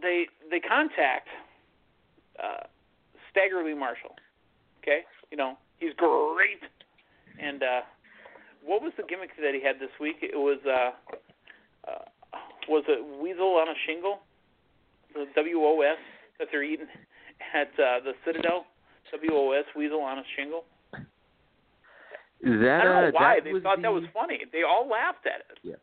they 0.00 0.26
they 0.50 0.60
contact 0.60 1.28
uh, 2.42 2.66
Stagger 3.30 3.64
Lee 3.64 3.74
Marshall. 3.74 4.14
Okay, 4.82 5.00
you 5.30 5.36
know 5.36 5.58
he's 5.78 5.94
great. 5.96 6.62
And 7.40 7.62
uh, 7.62 7.80
what 8.64 8.82
was 8.82 8.92
the 8.96 9.02
gimmick 9.08 9.30
that 9.40 9.54
he 9.54 9.62
had 9.62 9.76
this 9.76 9.92
week? 10.00 10.16
It 10.22 10.36
was 10.36 10.58
uh, 10.66 10.90
uh, 11.90 12.04
was 12.68 12.84
it 12.88 13.00
Weasel 13.22 13.56
on 13.60 13.68
a 13.68 13.74
Shingle? 13.86 14.20
The 15.14 15.26
WOS 15.36 15.98
that 16.38 16.48
they're 16.50 16.64
eating 16.64 16.86
at 17.54 17.68
uh, 17.78 18.00
the 18.04 18.12
Citadel. 18.24 18.66
WOS 19.12 19.64
Weasel 19.76 20.00
on 20.00 20.18
a 20.18 20.22
Shingle. 20.36 20.64
That 22.42 22.80
I 22.80 22.84
don't 22.84 23.02
know 23.02 23.08
uh, 23.08 23.10
why 23.12 23.38
they 23.42 23.52
thought 23.60 23.76
the, 23.76 23.82
that 23.82 23.92
was 23.92 24.04
funny. 24.12 24.40
They 24.52 24.62
all 24.68 24.88
laughed 24.88 25.26
at 25.26 25.40
it. 25.50 25.58
Yeah. 25.62 25.76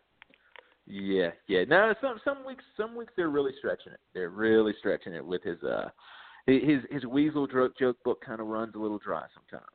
Yeah, 0.88 1.30
yeah. 1.48 1.64
No, 1.68 1.94
some 2.02 2.20
some 2.26 2.46
weeks 2.46 2.64
some 2.76 2.96
weeks 2.96 3.14
they're 3.16 3.30
really 3.30 3.54
stretching 3.58 3.94
it. 3.94 4.00
They're 4.14 4.30
really 4.30 4.74
stretching 4.80 5.14
it 5.14 5.26
with 5.26 5.42
his 5.44 5.62
uh 5.64 5.90
his 6.46 6.82
his 6.90 7.06
weasel 7.06 7.48
joke 7.48 7.78
joke 7.80 7.98
book 8.04 8.22
kind 8.26 8.42
of 8.42 8.48
runs 8.48 8.76
a 8.76 8.78
little 8.78 8.98
dry 8.98 9.26
sometimes. 9.34 9.72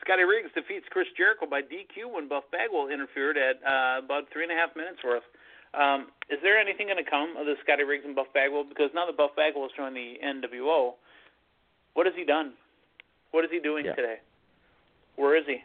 Scotty 0.00 0.24
Riggs 0.24 0.50
defeats 0.54 0.86
Chris 0.90 1.06
Jericho 1.16 1.46
by 1.46 1.60
DQ 1.62 2.12
when 2.14 2.28
Buff 2.28 2.44
Bagwell 2.52 2.88
interfered 2.88 3.36
at 3.36 3.56
uh, 3.62 4.04
about 4.04 4.24
three 4.32 4.42
and 4.44 4.52
a 4.52 4.56
half 4.56 4.74
minutes 4.76 4.98
worth. 5.04 5.22
Um, 5.74 6.08
is 6.30 6.38
there 6.42 6.58
anything 6.58 6.86
going 6.88 7.02
to 7.02 7.08
come 7.08 7.36
of 7.38 7.46
the 7.46 7.54
Scotty 7.62 7.84
Riggs 7.84 8.04
and 8.04 8.16
Buff 8.16 8.26
Bagwell? 8.34 8.64
Because 8.68 8.90
now 8.94 9.06
that 9.06 9.16
Buff 9.16 9.30
Bagwell 9.36 9.66
is 9.66 9.72
joined 9.76 9.94
the 9.94 10.14
NWO, 10.24 10.94
what 11.94 12.06
has 12.06 12.14
he 12.16 12.24
done? 12.24 12.54
What 13.30 13.44
is 13.44 13.50
he 13.52 13.60
doing 13.60 13.84
Yeah. 13.84 13.94
today? 13.94 14.16
Where 15.16 15.36
is 15.36 15.44
he? 15.46 15.58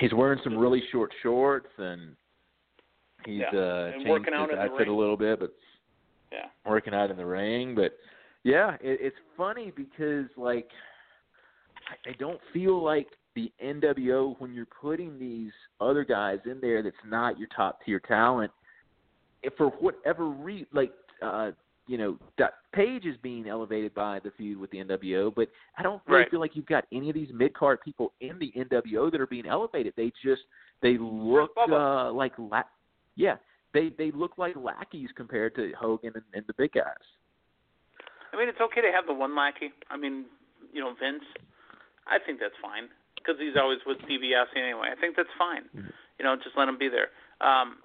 He's 0.00 0.12
wearing 0.12 0.40
some 0.42 0.58
really 0.58 0.82
short 0.90 1.12
shorts 1.22 1.68
and 1.78 2.16
he's 3.24 3.40
Yeah, 3.40 3.48
uh 3.54 3.84
and 3.86 3.94
changed 4.02 4.08
working 4.10 4.34
out 4.34 4.50
his 4.50 4.54
in 4.54 4.56
the 4.58 4.64
outfit 4.64 4.78
ring. 4.80 4.88
a 4.88 4.96
little 4.98 5.16
bit, 5.16 5.38
but 5.38 5.52
Yeah. 6.32 6.48
working 6.66 6.94
out 6.94 7.10
in 7.10 7.16
the 7.16 7.24
ring. 7.24 7.74
But 7.74 7.96
yeah, 8.42 8.74
it, 8.80 9.00
it's 9.00 9.16
funny 9.36 9.70
because 9.70 10.26
like 10.36 10.68
I, 12.06 12.12
don't 12.18 12.40
feel 12.52 12.82
like 12.82 13.08
the 13.34 13.52
NWO 13.64 14.36
when 14.38 14.54
you're 14.54 14.66
putting 14.66 15.18
these 15.18 15.52
other 15.80 16.04
guys 16.04 16.38
in 16.46 16.60
there 16.60 16.82
that's 16.82 16.96
not 17.06 17.38
your 17.38 17.48
top 17.54 17.80
tier 17.84 18.00
talent. 18.00 18.50
If 19.42 19.54
for 19.56 19.68
whatever 19.68 20.26
reason, 20.26 20.66
like 20.72 20.92
uh, 21.22 21.50
you 21.86 21.98
know, 21.98 22.18
that 22.38 22.54
Page 22.72 23.04
is 23.04 23.16
being 23.22 23.48
elevated 23.48 23.94
by 23.94 24.18
the 24.20 24.30
feud 24.36 24.58
with 24.58 24.70
the 24.70 24.78
NWO, 24.78 25.32
but 25.34 25.48
I 25.78 25.82
don't 25.82 26.02
really 26.06 26.22
Right. 26.22 26.30
feel 26.30 26.40
like 26.40 26.56
you've 26.56 26.66
got 26.66 26.86
any 26.92 27.08
of 27.08 27.14
these 27.14 27.30
mid 27.32 27.54
card 27.54 27.80
people 27.82 28.12
in 28.20 28.38
the 28.38 28.50
NWO 28.56 29.12
that 29.12 29.20
are 29.20 29.26
being 29.26 29.46
elevated. 29.46 29.94
They 29.96 30.12
just 30.22 30.42
they 30.80 30.96
look 30.98 31.50
uh, 31.56 32.10
like 32.12 32.32
la- 32.38 32.62
yeah, 33.16 33.36
they 33.72 33.90
they 33.90 34.10
look 34.12 34.38
like 34.38 34.56
lackeys 34.56 35.10
compared 35.14 35.54
to 35.56 35.72
Hogan 35.78 36.12
and, 36.14 36.24
and 36.32 36.44
the 36.46 36.54
big 36.54 36.72
guys. 36.72 36.94
I 38.32 38.36
mean, 38.36 38.48
it's 38.48 38.60
okay 38.60 38.80
to 38.80 38.90
have 38.90 39.06
the 39.06 39.14
one 39.14 39.36
lackey. 39.36 39.72
I 39.90 39.96
mean, 39.96 40.24
you 40.72 40.80
know, 40.80 40.94
Vince. 41.00 41.22
I 42.06 42.18
think 42.18 42.40
that's 42.40 42.56
fine 42.60 42.88
because 43.16 43.36
he's 43.38 43.56
always 43.56 43.78
with 43.86 43.98
DiBiase 44.04 44.52
anyway. 44.56 44.92
I 44.92 44.98
think 45.00 45.16
that's 45.16 45.32
fine. 45.38 45.64
Mhm. 45.74 45.92
You 46.18 46.24
know, 46.24 46.36
just 46.36 46.56
let 46.56 46.68
him 46.68 46.78
be 46.78 46.88
there. 46.88 47.10
Um, 47.40 47.78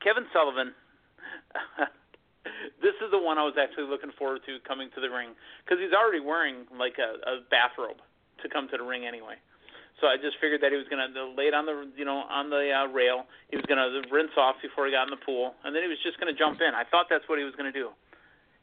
Kevin 0.00 0.26
Sullivan. 0.32 0.74
this 2.82 2.96
is 3.00 3.10
the 3.10 3.18
one 3.18 3.38
I 3.38 3.44
was 3.44 3.56
actually 3.56 3.88
looking 3.88 4.12
forward 4.18 4.40
to 4.46 4.58
coming 4.66 4.90
to 4.94 5.00
the 5.00 5.08
ring 5.08 5.32
because 5.64 5.80
he's 5.80 5.92
already 5.92 6.20
wearing 6.20 6.66
like 6.76 6.98
a, 7.00 7.16
a 7.24 7.34
bathrobe 7.48 8.00
to 8.42 8.48
come 8.48 8.68
to 8.68 8.76
the 8.76 8.84
ring 8.84 9.06
anyway. 9.06 9.36
So 10.02 10.10
I 10.10 10.18
just 10.18 10.36
figured 10.42 10.60
that 10.60 10.74
he 10.74 10.76
was 10.76 10.90
gonna 10.90 11.08
lay 11.38 11.46
it 11.48 11.54
on 11.54 11.64
the 11.64 11.88
you 11.96 12.04
know 12.04 12.26
on 12.28 12.50
the 12.50 12.68
uh, 12.68 12.90
rail. 12.92 13.24
He 13.48 13.56
was 13.56 13.64
gonna 13.66 13.88
rinse 14.10 14.34
off 14.36 14.56
before 14.60 14.86
he 14.86 14.92
got 14.92 15.06
in 15.06 15.14
the 15.14 15.22
pool, 15.24 15.54
and 15.64 15.74
then 15.74 15.82
he 15.82 15.88
was 15.88 16.00
just 16.02 16.18
gonna 16.18 16.34
jump 16.34 16.60
in. 16.60 16.74
I 16.74 16.84
thought 16.84 17.06
that's 17.08 17.24
what 17.28 17.38
he 17.38 17.44
was 17.44 17.54
gonna 17.54 17.72
do. 17.72 17.90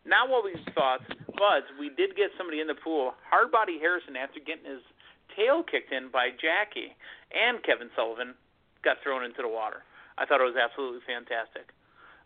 Not 0.06 0.30
what 0.30 0.44
we 0.44 0.54
thought 0.76 1.02
was 1.42 1.66
we 1.82 1.90
did 1.90 2.14
get 2.14 2.30
somebody 2.38 2.62
in 2.62 2.70
the 2.70 2.78
pool. 2.78 3.18
Hardbody 3.26 3.82
Harrison, 3.82 4.14
after 4.14 4.38
getting 4.38 4.70
his 4.70 4.86
tail 5.34 5.66
kicked 5.66 5.90
in 5.90 6.14
by 6.14 6.30
Jackie 6.38 6.94
and 7.34 7.58
Kevin 7.66 7.90
Sullivan, 7.98 8.38
got 8.86 9.02
thrown 9.02 9.26
into 9.26 9.42
the 9.42 9.50
water. 9.50 9.82
I 10.22 10.30
thought 10.30 10.38
it 10.38 10.46
was 10.46 10.60
absolutely 10.60 11.02
fantastic. 11.10 11.74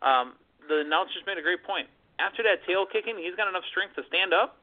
Um, 0.03 0.35
the 0.67 0.83
announcers 0.83 1.23
made 1.23 1.39
a 1.39 1.45
great 1.45 1.63
point. 1.63 1.87
After 2.19 2.43
that 2.43 2.67
tail 2.67 2.83
kicking, 2.83 3.15
he's 3.15 3.39
got 3.39 3.47
enough 3.47 3.63
strength 3.71 3.95
to 3.95 4.03
stand 4.11 4.35
up. 4.35 4.59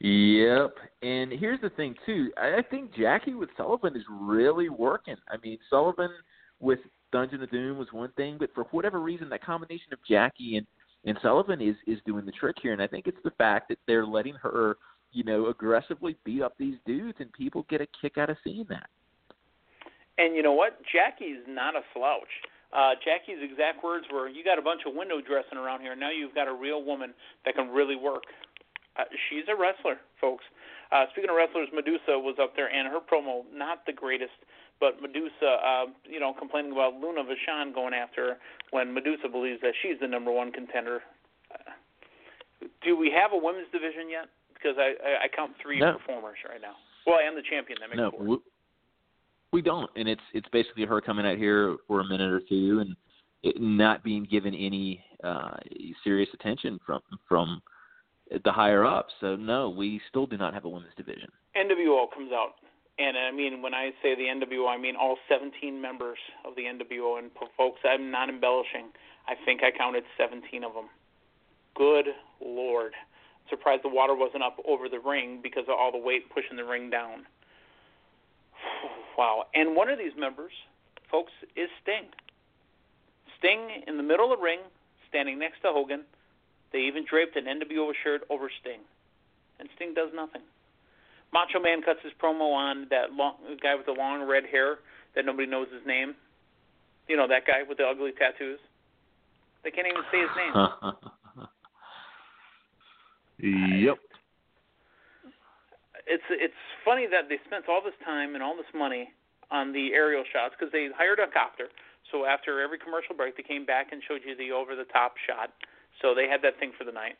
Yep. 0.00 0.78
And 1.02 1.32
here's 1.32 1.60
the 1.60 1.70
thing 1.70 1.94
too. 2.06 2.30
I 2.38 2.62
think 2.70 2.94
Jackie 2.94 3.34
with 3.34 3.50
Sullivan 3.56 3.96
is 3.96 4.04
really 4.08 4.68
working. 4.68 5.16
I 5.28 5.36
mean, 5.42 5.58
Sullivan 5.68 6.10
with 6.58 6.78
Dungeon 7.12 7.42
of 7.42 7.50
Doom 7.50 7.78
was 7.78 7.88
one 7.92 8.10
thing, 8.16 8.36
but 8.38 8.50
for 8.54 8.64
whatever 8.70 9.00
reason, 9.00 9.28
that 9.28 9.44
combination 9.44 9.92
of 9.92 9.98
Jackie 10.08 10.56
and 10.56 10.66
and 11.04 11.18
Sullivan 11.22 11.60
is 11.60 11.76
is 11.86 11.98
doing 12.06 12.26
the 12.26 12.32
trick 12.32 12.56
here. 12.60 12.72
And 12.72 12.82
I 12.82 12.86
think 12.86 13.06
it's 13.06 13.22
the 13.24 13.32
fact 13.32 13.68
that 13.68 13.78
they're 13.86 14.06
letting 14.06 14.34
her, 14.34 14.76
you 15.12 15.24
know, 15.24 15.46
aggressively 15.46 16.16
beat 16.24 16.42
up 16.42 16.54
these 16.58 16.76
dudes, 16.86 17.18
and 17.20 17.32
people 17.32 17.66
get 17.68 17.80
a 17.80 17.86
kick 18.00 18.18
out 18.18 18.30
of 18.30 18.36
seeing 18.44 18.66
that. 18.68 18.88
And 20.18 20.36
you 20.36 20.42
know 20.42 20.52
what? 20.52 20.78
Jackie's 20.92 21.40
not 21.48 21.74
a 21.74 21.80
slouch. 21.94 22.28
Uh, 22.72 22.94
Jackie's 23.02 23.42
exact 23.42 23.82
words 23.82 24.06
were, 24.12 24.28
"You 24.28 24.44
got 24.44 24.58
a 24.58 24.62
bunch 24.62 24.82
of 24.86 24.94
window 24.94 25.20
dressing 25.20 25.58
around 25.58 25.80
here. 25.80 25.96
Now 25.96 26.10
you've 26.10 26.34
got 26.34 26.46
a 26.46 26.52
real 26.52 26.84
woman 26.84 27.14
that 27.44 27.54
can 27.54 27.70
really 27.70 27.96
work." 27.96 28.24
Uh, 28.96 29.04
she's 29.28 29.44
a 29.48 29.56
wrestler, 29.56 29.98
folks. 30.20 30.44
Uh, 30.92 31.06
speaking 31.12 31.30
of 31.30 31.36
wrestlers, 31.36 31.68
Medusa 31.72 32.18
was 32.18 32.36
up 32.40 32.54
there, 32.56 32.66
and 32.66 32.88
her 32.88 33.00
promo 33.00 33.44
not 33.52 33.86
the 33.86 33.92
greatest, 33.92 34.34
but 34.80 35.00
Medusa, 35.00 35.60
uh, 35.64 35.84
you 36.08 36.18
know, 36.18 36.32
complaining 36.36 36.72
about 36.72 36.94
Luna 36.94 37.22
Vachon 37.22 37.74
going 37.74 37.94
after 37.94 38.26
her 38.26 38.36
when 38.70 38.92
Medusa 38.92 39.28
believes 39.28 39.60
that 39.62 39.72
she's 39.82 40.00
the 40.00 40.08
number 40.08 40.32
one 40.32 40.50
contender. 40.50 41.00
Uh, 41.54 41.70
do 42.82 42.96
we 42.96 43.10
have 43.10 43.32
a 43.32 43.36
women's 43.36 43.68
division 43.72 44.08
yet? 44.10 44.26
Because 44.54 44.76
I, 44.78 44.92
I, 45.06 45.24
I 45.24 45.28
count 45.34 45.52
three 45.62 45.78
No. 45.80 45.92
performers 45.94 46.36
right 46.48 46.60
now. 46.60 46.74
Well, 47.06 47.18
and 47.26 47.36
the 47.36 47.42
champion. 47.48 47.78
That 47.80 47.88
makes 47.90 47.96
No, 47.98 48.10
four. 48.10 48.24
we, 48.26 48.36
we 49.52 49.62
don't, 49.62 49.90
and 49.96 50.08
it's 50.08 50.22
it's 50.34 50.48
basically 50.52 50.84
her 50.84 51.00
coming 51.00 51.26
out 51.26 51.38
here 51.38 51.76
for 51.88 52.00
a 52.00 52.04
minute 52.04 52.30
or 52.30 52.40
two 52.48 52.80
and 52.80 52.94
it 53.42 53.60
not 53.60 54.04
being 54.04 54.24
given 54.30 54.54
any 54.54 55.02
uh 55.24 55.56
serious 56.04 56.28
attention 56.34 56.78
from 56.86 57.00
from 57.26 57.60
the 58.44 58.52
higher 58.52 58.84
up. 58.84 59.06
So 59.20 59.34
no, 59.36 59.70
we 59.70 60.00
still 60.08 60.26
do 60.26 60.36
not 60.36 60.52
have 60.54 60.64
a 60.66 60.68
women's 60.68 60.94
division. 60.96 61.28
NWO 61.56 62.04
comes 62.14 62.30
out, 62.32 62.52
and 63.00 63.16
I 63.16 63.30
mean 63.30 63.62
when 63.62 63.72
I 63.72 63.90
say 64.02 64.14
the 64.14 64.24
NWO, 64.24 64.68
I 64.68 64.76
mean 64.76 64.94
all 64.94 65.16
17 65.28 65.80
members 65.80 66.18
of 66.44 66.54
the 66.54 66.62
NWO. 66.62 67.18
And 67.18 67.30
folks, 67.56 67.80
I'm 67.84 68.10
not 68.10 68.28
embellishing. 68.28 68.88
I 69.26 69.34
think 69.44 69.62
I 69.62 69.70
counted 69.76 70.04
17 70.18 70.62
of 70.64 70.74
them. 70.74 70.88
Good 71.74 72.06
lord! 72.44 72.92
Surprised 73.48 73.82
the 73.84 73.88
water 73.88 74.14
wasn't 74.14 74.42
up 74.42 74.58
over 74.68 74.88
the 74.88 75.00
ring 75.00 75.40
because 75.42 75.64
of 75.66 75.74
all 75.78 75.90
the 75.90 75.98
weight 75.98 76.28
pushing 76.30 76.56
the 76.56 76.64
ring 76.64 76.90
down. 76.90 77.26
Wow! 79.18 79.44
And 79.54 79.76
one 79.76 79.90
of 79.90 79.98
these 79.98 80.16
members, 80.16 80.52
folks, 81.10 81.32
is 81.54 81.68
Sting. 81.82 82.06
Sting 83.38 83.82
in 83.86 83.98
the 83.98 84.02
middle 84.02 84.32
of 84.32 84.38
the 84.38 84.42
ring, 84.42 84.60
standing 85.10 85.38
next 85.38 85.60
to 85.60 85.68
Hogan. 85.68 86.04
They 86.72 86.78
even 86.78 87.04
draped 87.04 87.36
an 87.36 87.44
NWO 87.44 87.92
shirt 88.02 88.22
over 88.30 88.50
Sting, 88.60 88.80
and 89.58 89.68
Sting 89.76 89.92
does 89.92 90.08
nothing. 90.14 90.40
Macho 91.32 91.60
Man 91.60 91.82
cuts 91.82 92.00
his 92.02 92.12
promo 92.22 92.52
on 92.52 92.86
that 92.90 93.12
long, 93.12 93.36
guy 93.62 93.74
with 93.74 93.86
the 93.86 93.92
long 93.92 94.26
red 94.26 94.44
hair 94.50 94.78
that 95.14 95.24
nobody 95.24 95.46
knows 95.46 95.68
his 95.72 95.86
name. 95.86 96.14
You 97.08 97.16
know 97.16 97.26
that 97.28 97.46
guy 97.46 97.62
with 97.66 97.78
the 97.78 97.84
ugly 97.84 98.12
tattoos. 98.12 98.58
They 99.62 99.70
can't 99.70 99.86
even 99.86 100.02
say 100.10 100.20
his 100.20 100.30
name. 100.36 100.52
yep. 103.84 103.98
It's 106.06 106.24
it's 106.30 106.54
funny 106.84 107.06
that 107.10 107.28
they 107.28 107.38
spent 107.46 107.68
all 107.68 107.82
this 107.84 107.94
time 108.04 108.34
and 108.34 108.42
all 108.42 108.56
this 108.56 108.72
money 108.74 109.10
on 109.50 109.72
the 109.72 109.92
aerial 109.94 110.24
shots 110.32 110.54
because 110.58 110.72
they 110.72 110.88
hired 110.96 111.18
a 111.18 111.26
copter. 111.30 111.68
So 112.10 112.26
after 112.26 112.62
every 112.62 112.78
commercial 112.78 113.14
break, 113.14 113.36
they 113.36 113.46
came 113.46 113.66
back 113.66 113.92
and 113.92 114.02
showed 114.06 114.22
you 114.26 114.34
the 114.34 114.50
over 114.50 114.74
the 114.74 114.88
top 114.90 115.14
shot. 115.26 115.50
So 116.02 116.14
they 116.14 116.26
had 116.26 116.42
that 116.42 116.58
thing 116.58 116.72
for 116.78 116.84
the 116.84 116.94
night. 116.94 117.18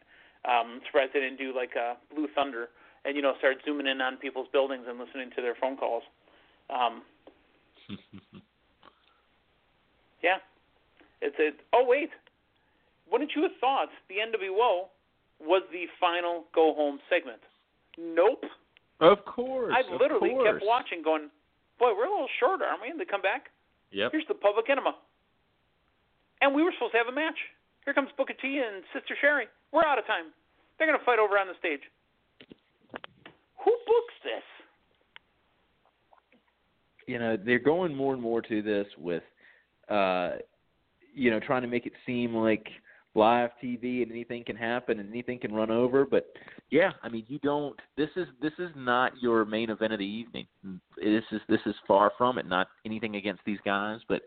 Um, 0.48 0.78
I'm 0.78 0.80
surprised 0.86 1.12
they 1.12 1.20
didn't 1.20 1.38
do 1.38 1.54
like 1.54 1.76
uh, 1.76 1.94
Blue 2.14 2.26
Thunder 2.34 2.70
and 3.04 3.16
you 3.16 3.22
know 3.22 3.34
start 3.38 3.56
zooming 3.64 3.86
in 3.86 4.00
on 4.00 4.16
people's 4.16 4.48
buildings 4.52 4.84
and 4.88 4.98
listening 4.98 5.30
to 5.36 5.42
their 5.42 5.54
phone 5.60 5.76
calls. 5.76 6.02
Um, 6.68 7.02
yeah, 10.22 10.38
it's 11.20 11.36
a. 11.38 11.50
Oh 11.72 11.84
wait, 11.86 12.10
wouldn't 13.10 13.32
you 13.34 13.42
have 13.42 13.52
thought 13.60 13.88
the 14.08 14.16
NWO 14.16 14.88
was 15.40 15.62
the 15.72 15.86
final 16.00 16.44
go 16.54 16.74
home 16.74 16.98
segment? 17.08 17.40
Nope. 17.98 18.44
Of 19.00 19.24
course. 19.24 19.72
I 19.74 19.80
literally 19.90 20.30
course. 20.30 20.46
kept 20.52 20.64
watching, 20.64 21.02
going, 21.02 21.30
"Boy, 21.78 21.92
we're 21.96 22.06
a 22.06 22.10
little 22.10 22.28
short, 22.38 22.60
aren't 22.62 22.82
we?" 22.82 22.90
And 22.90 23.00
they 23.00 23.06
come 23.06 23.22
back. 23.22 23.48
Yep. 23.92 24.12
Here's 24.12 24.28
the 24.28 24.34
public 24.34 24.68
enema. 24.70 24.94
And 26.40 26.54
we 26.54 26.62
were 26.62 26.72
supposed 26.72 26.92
to 26.92 26.98
have 26.98 27.08
a 27.08 27.16
match. 27.16 27.36
Here 27.84 27.94
comes 27.94 28.08
Booker 28.16 28.34
T 28.40 28.60
and 28.60 28.84
Sister 28.92 29.16
Sherry. 29.20 29.48
We're 29.72 29.84
out 29.84 29.98
of 29.98 30.06
time. 30.06 30.32
They're 30.78 30.86
going 30.86 30.98
to 30.98 31.04
fight 31.04 31.18
over 31.18 31.36
on 31.36 31.48
the 31.48 31.58
stage. 31.58 31.84
Who 33.64 33.70
books 33.86 34.14
this? 34.24 34.42
You 37.06 37.18
know, 37.18 37.36
they're 37.36 37.58
going 37.58 37.94
more 37.94 38.12
and 38.12 38.22
more 38.22 38.40
to 38.42 38.62
this 38.62 38.86
with, 38.96 39.22
uh, 39.88 40.32
you 41.14 41.30
know, 41.30 41.40
trying 41.40 41.62
to 41.62 41.68
make 41.68 41.86
it 41.86 41.92
seem 42.06 42.34
like 42.34 42.66
live 43.14 43.50
TV 43.62 44.02
and 44.02 44.12
anything 44.12 44.44
can 44.44 44.56
happen 44.56 45.00
and 45.00 45.10
anything 45.10 45.38
can 45.38 45.52
run 45.52 45.70
over. 45.70 46.06
But 46.06 46.32
yeah, 46.70 46.92
I 47.02 47.08
mean, 47.08 47.24
you 47.28 47.38
don't. 47.40 47.78
This 47.96 48.10
is 48.16 48.26
this 48.40 48.52
is 48.58 48.70
not 48.76 49.12
your 49.20 49.44
main 49.44 49.70
event 49.70 49.92
of 49.92 49.98
the 49.98 50.04
evening. 50.04 50.46
This 50.96 51.24
is 51.32 51.40
this 51.48 51.60
is 51.66 51.74
far 51.86 52.12
from 52.16 52.38
it. 52.38 52.46
Not 52.46 52.68
anything 52.86 53.16
against 53.16 53.42
these 53.44 53.58
guys, 53.64 54.00
but 54.08 54.22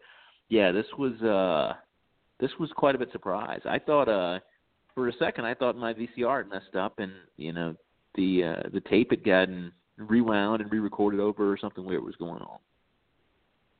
yeah, 0.49 0.71
this 0.71 0.85
was 0.97 1.13
uh 1.21 1.73
this 2.39 2.51
was 2.59 2.69
quite 2.75 2.95
a 2.95 2.97
bit 2.97 3.11
surprise. 3.11 3.61
I 3.65 3.79
thought 3.79 4.09
uh 4.09 4.39
for 4.93 5.07
a 5.07 5.13
second 5.13 5.45
I 5.45 5.53
thought 5.53 5.77
my 5.77 5.93
VCR 5.93 6.43
had 6.43 6.49
messed 6.49 6.75
up 6.75 6.99
and 6.99 7.11
you 7.37 7.53
know 7.53 7.75
the 8.15 8.43
uh 8.43 8.69
the 8.73 8.81
tape 8.81 9.11
had 9.11 9.23
gotten 9.23 9.71
rewound 9.97 10.61
and 10.61 10.71
re-recorded 10.71 11.19
over 11.19 11.51
or 11.51 11.57
something 11.57 11.85
weird 11.85 12.03
was 12.03 12.15
going 12.15 12.41
on. 12.41 12.57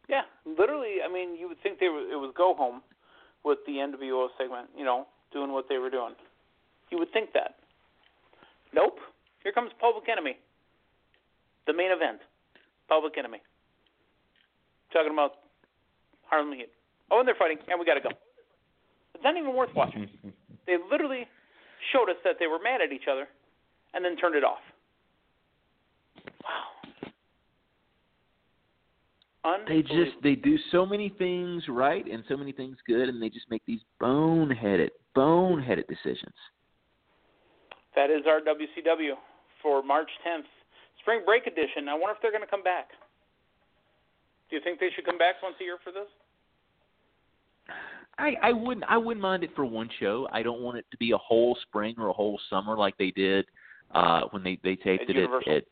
Yeah, 0.10 0.22
literally. 0.46 0.98
I 1.08 1.12
mean, 1.12 1.36
you 1.36 1.48
would 1.48 1.62
think 1.63 1.80
they 1.80 1.89
were, 1.89 2.02
it 2.02 2.17
was 2.17 2.34
go 2.38 2.54
home 2.54 2.82
with 3.43 3.60
the 3.65 3.74
NWO 3.74 4.28
segment, 4.38 4.69
you 4.78 4.86
know, 4.86 5.08
doing 5.32 5.52
what 5.52 5.65
they 5.69 5.78
were 5.78 5.89
doing. 5.89 6.13
You 6.91 7.00
would 7.00 7.12
think 7.12 7.34
that. 7.34 7.56
Nope. 8.74 8.98
Here 9.43 9.52
comes 9.52 9.72
Public 9.80 10.08
Enemy. 10.10 10.38
The 11.67 11.74
main 11.74 11.91
event. 11.91 12.19
Public 12.88 13.17
Enemy. 13.17 13.39
Talking 14.91 15.12
about 15.12 15.34
Harlem 16.26 16.54
Heat. 16.54 16.69
Oh, 17.12 17.19
and 17.19 17.28
they're 17.28 17.36
fighting, 17.38 17.58
and 17.67 17.80
we 17.80 17.86
got 17.86 17.96
to 17.96 18.02
go. 18.02 18.10
It's 19.13 19.24
not 19.24 19.38
even 19.38 19.56
worth 19.56 19.74
watching. 19.76 20.10
they 20.67 20.78
literally 20.91 21.28
showed 21.91 22.10
us 22.10 22.17
that 22.24 22.36
they 22.39 22.48
were 22.48 22.60
mad 22.63 22.82
at 22.82 22.91
each 22.91 23.08
other 23.12 23.28
and 23.93 24.03
then 24.03 24.15
turned 24.17 24.36
it 24.36 24.43
off. 24.43 24.60
Wow. 26.43 26.73
They 29.67 29.82
just 29.82 30.12
they 30.21 30.36
do 30.36 30.58
so 30.71 30.86
many 30.86 31.10
things 31.17 31.63
right 31.67 32.06
and 32.10 32.23
so 32.29 32.38
many 32.38 32.53
things 32.53 32.77
good, 32.88 33.10
and 33.10 33.21
they 33.21 33.29
just 33.29 33.49
make 33.49 33.62
these 33.65 33.82
boneheaded, 34.01 34.89
boneheaded 35.15 35.88
decisions. 35.88 36.34
That 37.95 38.10
is 38.10 38.23
our 38.27 38.39
WCW 38.39 39.13
for 39.62 39.84
March 39.84 40.10
10th, 40.25 40.45
Spring 41.01 41.21
Break 41.25 41.45
Edition. 41.45 41.89
I 41.89 41.93
wonder 41.93 42.12
if 42.12 42.17
they're 42.21 42.32
going 42.32 42.43
to 42.43 42.49
come 42.49 42.63
back. 42.63 42.89
Do 44.49 44.56
you 44.56 44.62
think 44.63 44.79
they 44.79 44.89
should 44.95 45.06
come 45.06 45.17
back 45.17 45.36
once 45.43 45.56
a 45.60 45.63
year 45.63 45.77
for 45.84 45.91
this? 45.91 46.08
I 48.17 48.36
I 48.41 48.53
wouldn't 48.53 48.86
I 48.88 48.97
wouldn't 48.97 49.21
mind 49.21 49.43
it 49.43 49.51
for 49.56 49.65
one 49.65 49.89
show. 49.99 50.27
I 50.32 50.41
don't 50.41 50.62
want 50.62 50.77
it 50.77 50.86
to 50.91 50.97
be 50.97 51.12
a 51.12 51.17
whole 51.17 51.58
spring 51.67 51.95
or 51.97 52.08
a 52.08 52.13
whole 52.13 52.39
summer 52.49 52.77
like 52.77 52.97
they 52.97 53.12
did 53.12 53.45
uh 53.93 54.21
when 54.32 54.43
they 54.43 54.60
they 54.63 54.75
taped 54.75 55.03
At 55.03 55.10
it 55.10 55.15
Universal? 55.15 55.51
at, 55.51 55.63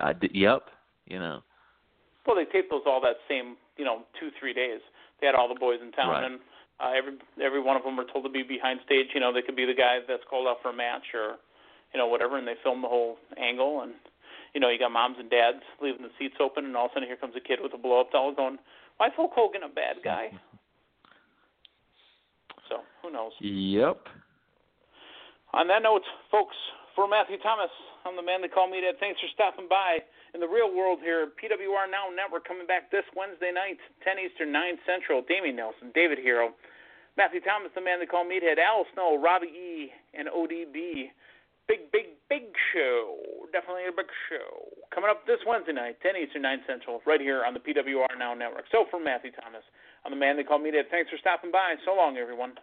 uh, 0.00 0.12
d- 0.18 0.30
yep, 0.32 0.62
you 1.06 1.18
know. 1.18 1.42
Well, 2.26 2.36
they 2.36 2.46
taped 2.46 2.70
those 2.70 2.82
all 2.86 3.00
that 3.02 3.16
same, 3.28 3.56
you 3.76 3.84
know, 3.84 4.02
two 4.18 4.30
three 4.40 4.54
days. 4.54 4.80
They 5.20 5.26
had 5.26 5.34
all 5.34 5.48
the 5.48 5.58
boys 5.58 5.78
in 5.82 5.92
town, 5.92 6.10
Right. 6.10 6.24
and 6.24 6.40
uh, 6.80 6.90
every 6.96 7.12
every 7.42 7.60
one 7.60 7.76
of 7.76 7.82
them 7.84 7.96
were 7.96 8.04
told 8.10 8.24
to 8.24 8.30
be 8.30 8.42
behind 8.42 8.80
stage. 8.84 9.08
You 9.14 9.20
know, 9.20 9.32
they 9.32 9.42
could 9.42 9.56
be 9.56 9.66
the 9.66 9.74
guy 9.74 9.98
that's 10.08 10.24
called 10.28 10.48
out 10.48 10.56
for 10.62 10.70
a 10.70 10.76
match 10.76 11.04
or, 11.14 11.36
you 11.92 11.98
know, 11.98 12.06
whatever, 12.08 12.38
and 12.38 12.48
they 12.48 12.54
filmed 12.62 12.82
the 12.82 12.88
whole 12.88 13.16
angle. 13.38 13.82
And 13.82 13.92
you 14.54 14.60
know, 14.60 14.70
you 14.70 14.78
got 14.78 14.90
moms 14.90 15.16
and 15.18 15.30
dads 15.30 15.62
leaving 15.82 16.02
the 16.02 16.10
seats 16.18 16.36
open, 16.40 16.64
and 16.64 16.76
all 16.76 16.86
of 16.86 16.92
a 16.92 16.94
sudden 16.94 17.08
here 17.08 17.16
comes 17.16 17.34
a 17.36 17.40
kid 17.40 17.58
with 17.62 17.74
a 17.74 17.78
blow 17.78 18.00
up 18.00 18.10
doll 18.10 18.32
going, 18.34 18.58
"Why 18.96 19.08
is 19.08 19.12
Hulk 19.16 19.32
Hogan 19.34 19.62
a 19.62 19.68
bad 19.68 19.96
guy?" 20.02 20.30
so 22.68 22.76
who 23.02 23.12
knows? 23.12 23.32
Yep. 23.40 23.98
On 25.52 25.68
that 25.68 25.82
note, 25.82 26.02
folks, 26.30 26.56
for 26.94 27.10
Matthew 27.10 27.42
Thomas, 27.42 27.70
I'm 28.06 28.14
the 28.14 28.22
man 28.22 28.40
they 28.40 28.50
call 28.50 28.70
me 28.70 28.78
Dad. 28.78 28.98
Thanks 29.02 29.18
for 29.18 29.30
stopping 29.34 29.66
by. 29.66 29.98
In 30.32 30.38
the 30.38 30.50
real 30.50 30.70
world 30.70 31.02
here, 31.02 31.30
PWR 31.34 31.90
Now 31.90 32.10
Network 32.10 32.46
coming 32.46 32.66
back 32.66 32.90
this 32.90 33.06
Wednesday 33.14 33.50
night, 33.50 33.78
10 34.06 34.18
Eastern, 34.22 34.50
9 34.54 34.78
Central. 34.86 35.22
Damian 35.26 35.58
Nelson, 35.58 35.90
David 35.94 36.18
Hero, 36.22 36.54
Matthew 37.18 37.42
Thomas, 37.42 37.74
the 37.74 37.82
man 37.82 37.98
they 37.98 38.06
call 38.06 38.26
Meathead, 38.26 38.58
Al 38.62 38.86
Snow, 38.94 39.18
Robbie 39.18 39.50
E, 39.50 39.90
and 40.14 40.30
ODB. 40.30 41.10
Big, 41.66 41.90
big, 41.90 42.14
big 42.30 42.54
show. 42.74 43.18
Definitely 43.50 43.90
a 43.90 43.94
big 43.94 44.10
show. 44.30 44.68
Coming 44.94 45.10
up 45.10 45.26
this 45.26 45.42
Wednesday 45.46 45.74
night, 45.74 45.98
10 46.02 46.14
Eastern, 46.14 46.42
9 46.42 46.62
Central, 46.66 47.02
right 47.06 47.20
here 47.20 47.42
on 47.42 47.54
the 47.54 47.62
PWR 47.62 48.14
Now 48.18 48.34
Network. 48.34 48.70
So 48.70 48.86
for 48.90 49.02
Matthew 49.02 49.34
Thomas, 49.34 49.66
I'm 50.06 50.14
the 50.14 50.20
man 50.20 50.38
they 50.38 50.46
call 50.46 50.62
Meathead. 50.62 50.90
Thanks 50.94 51.10
for 51.10 51.18
stopping 51.18 51.50
by. 51.50 51.74
So 51.82 51.94
long, 51.94 52.18
everyone. 52.18 52.54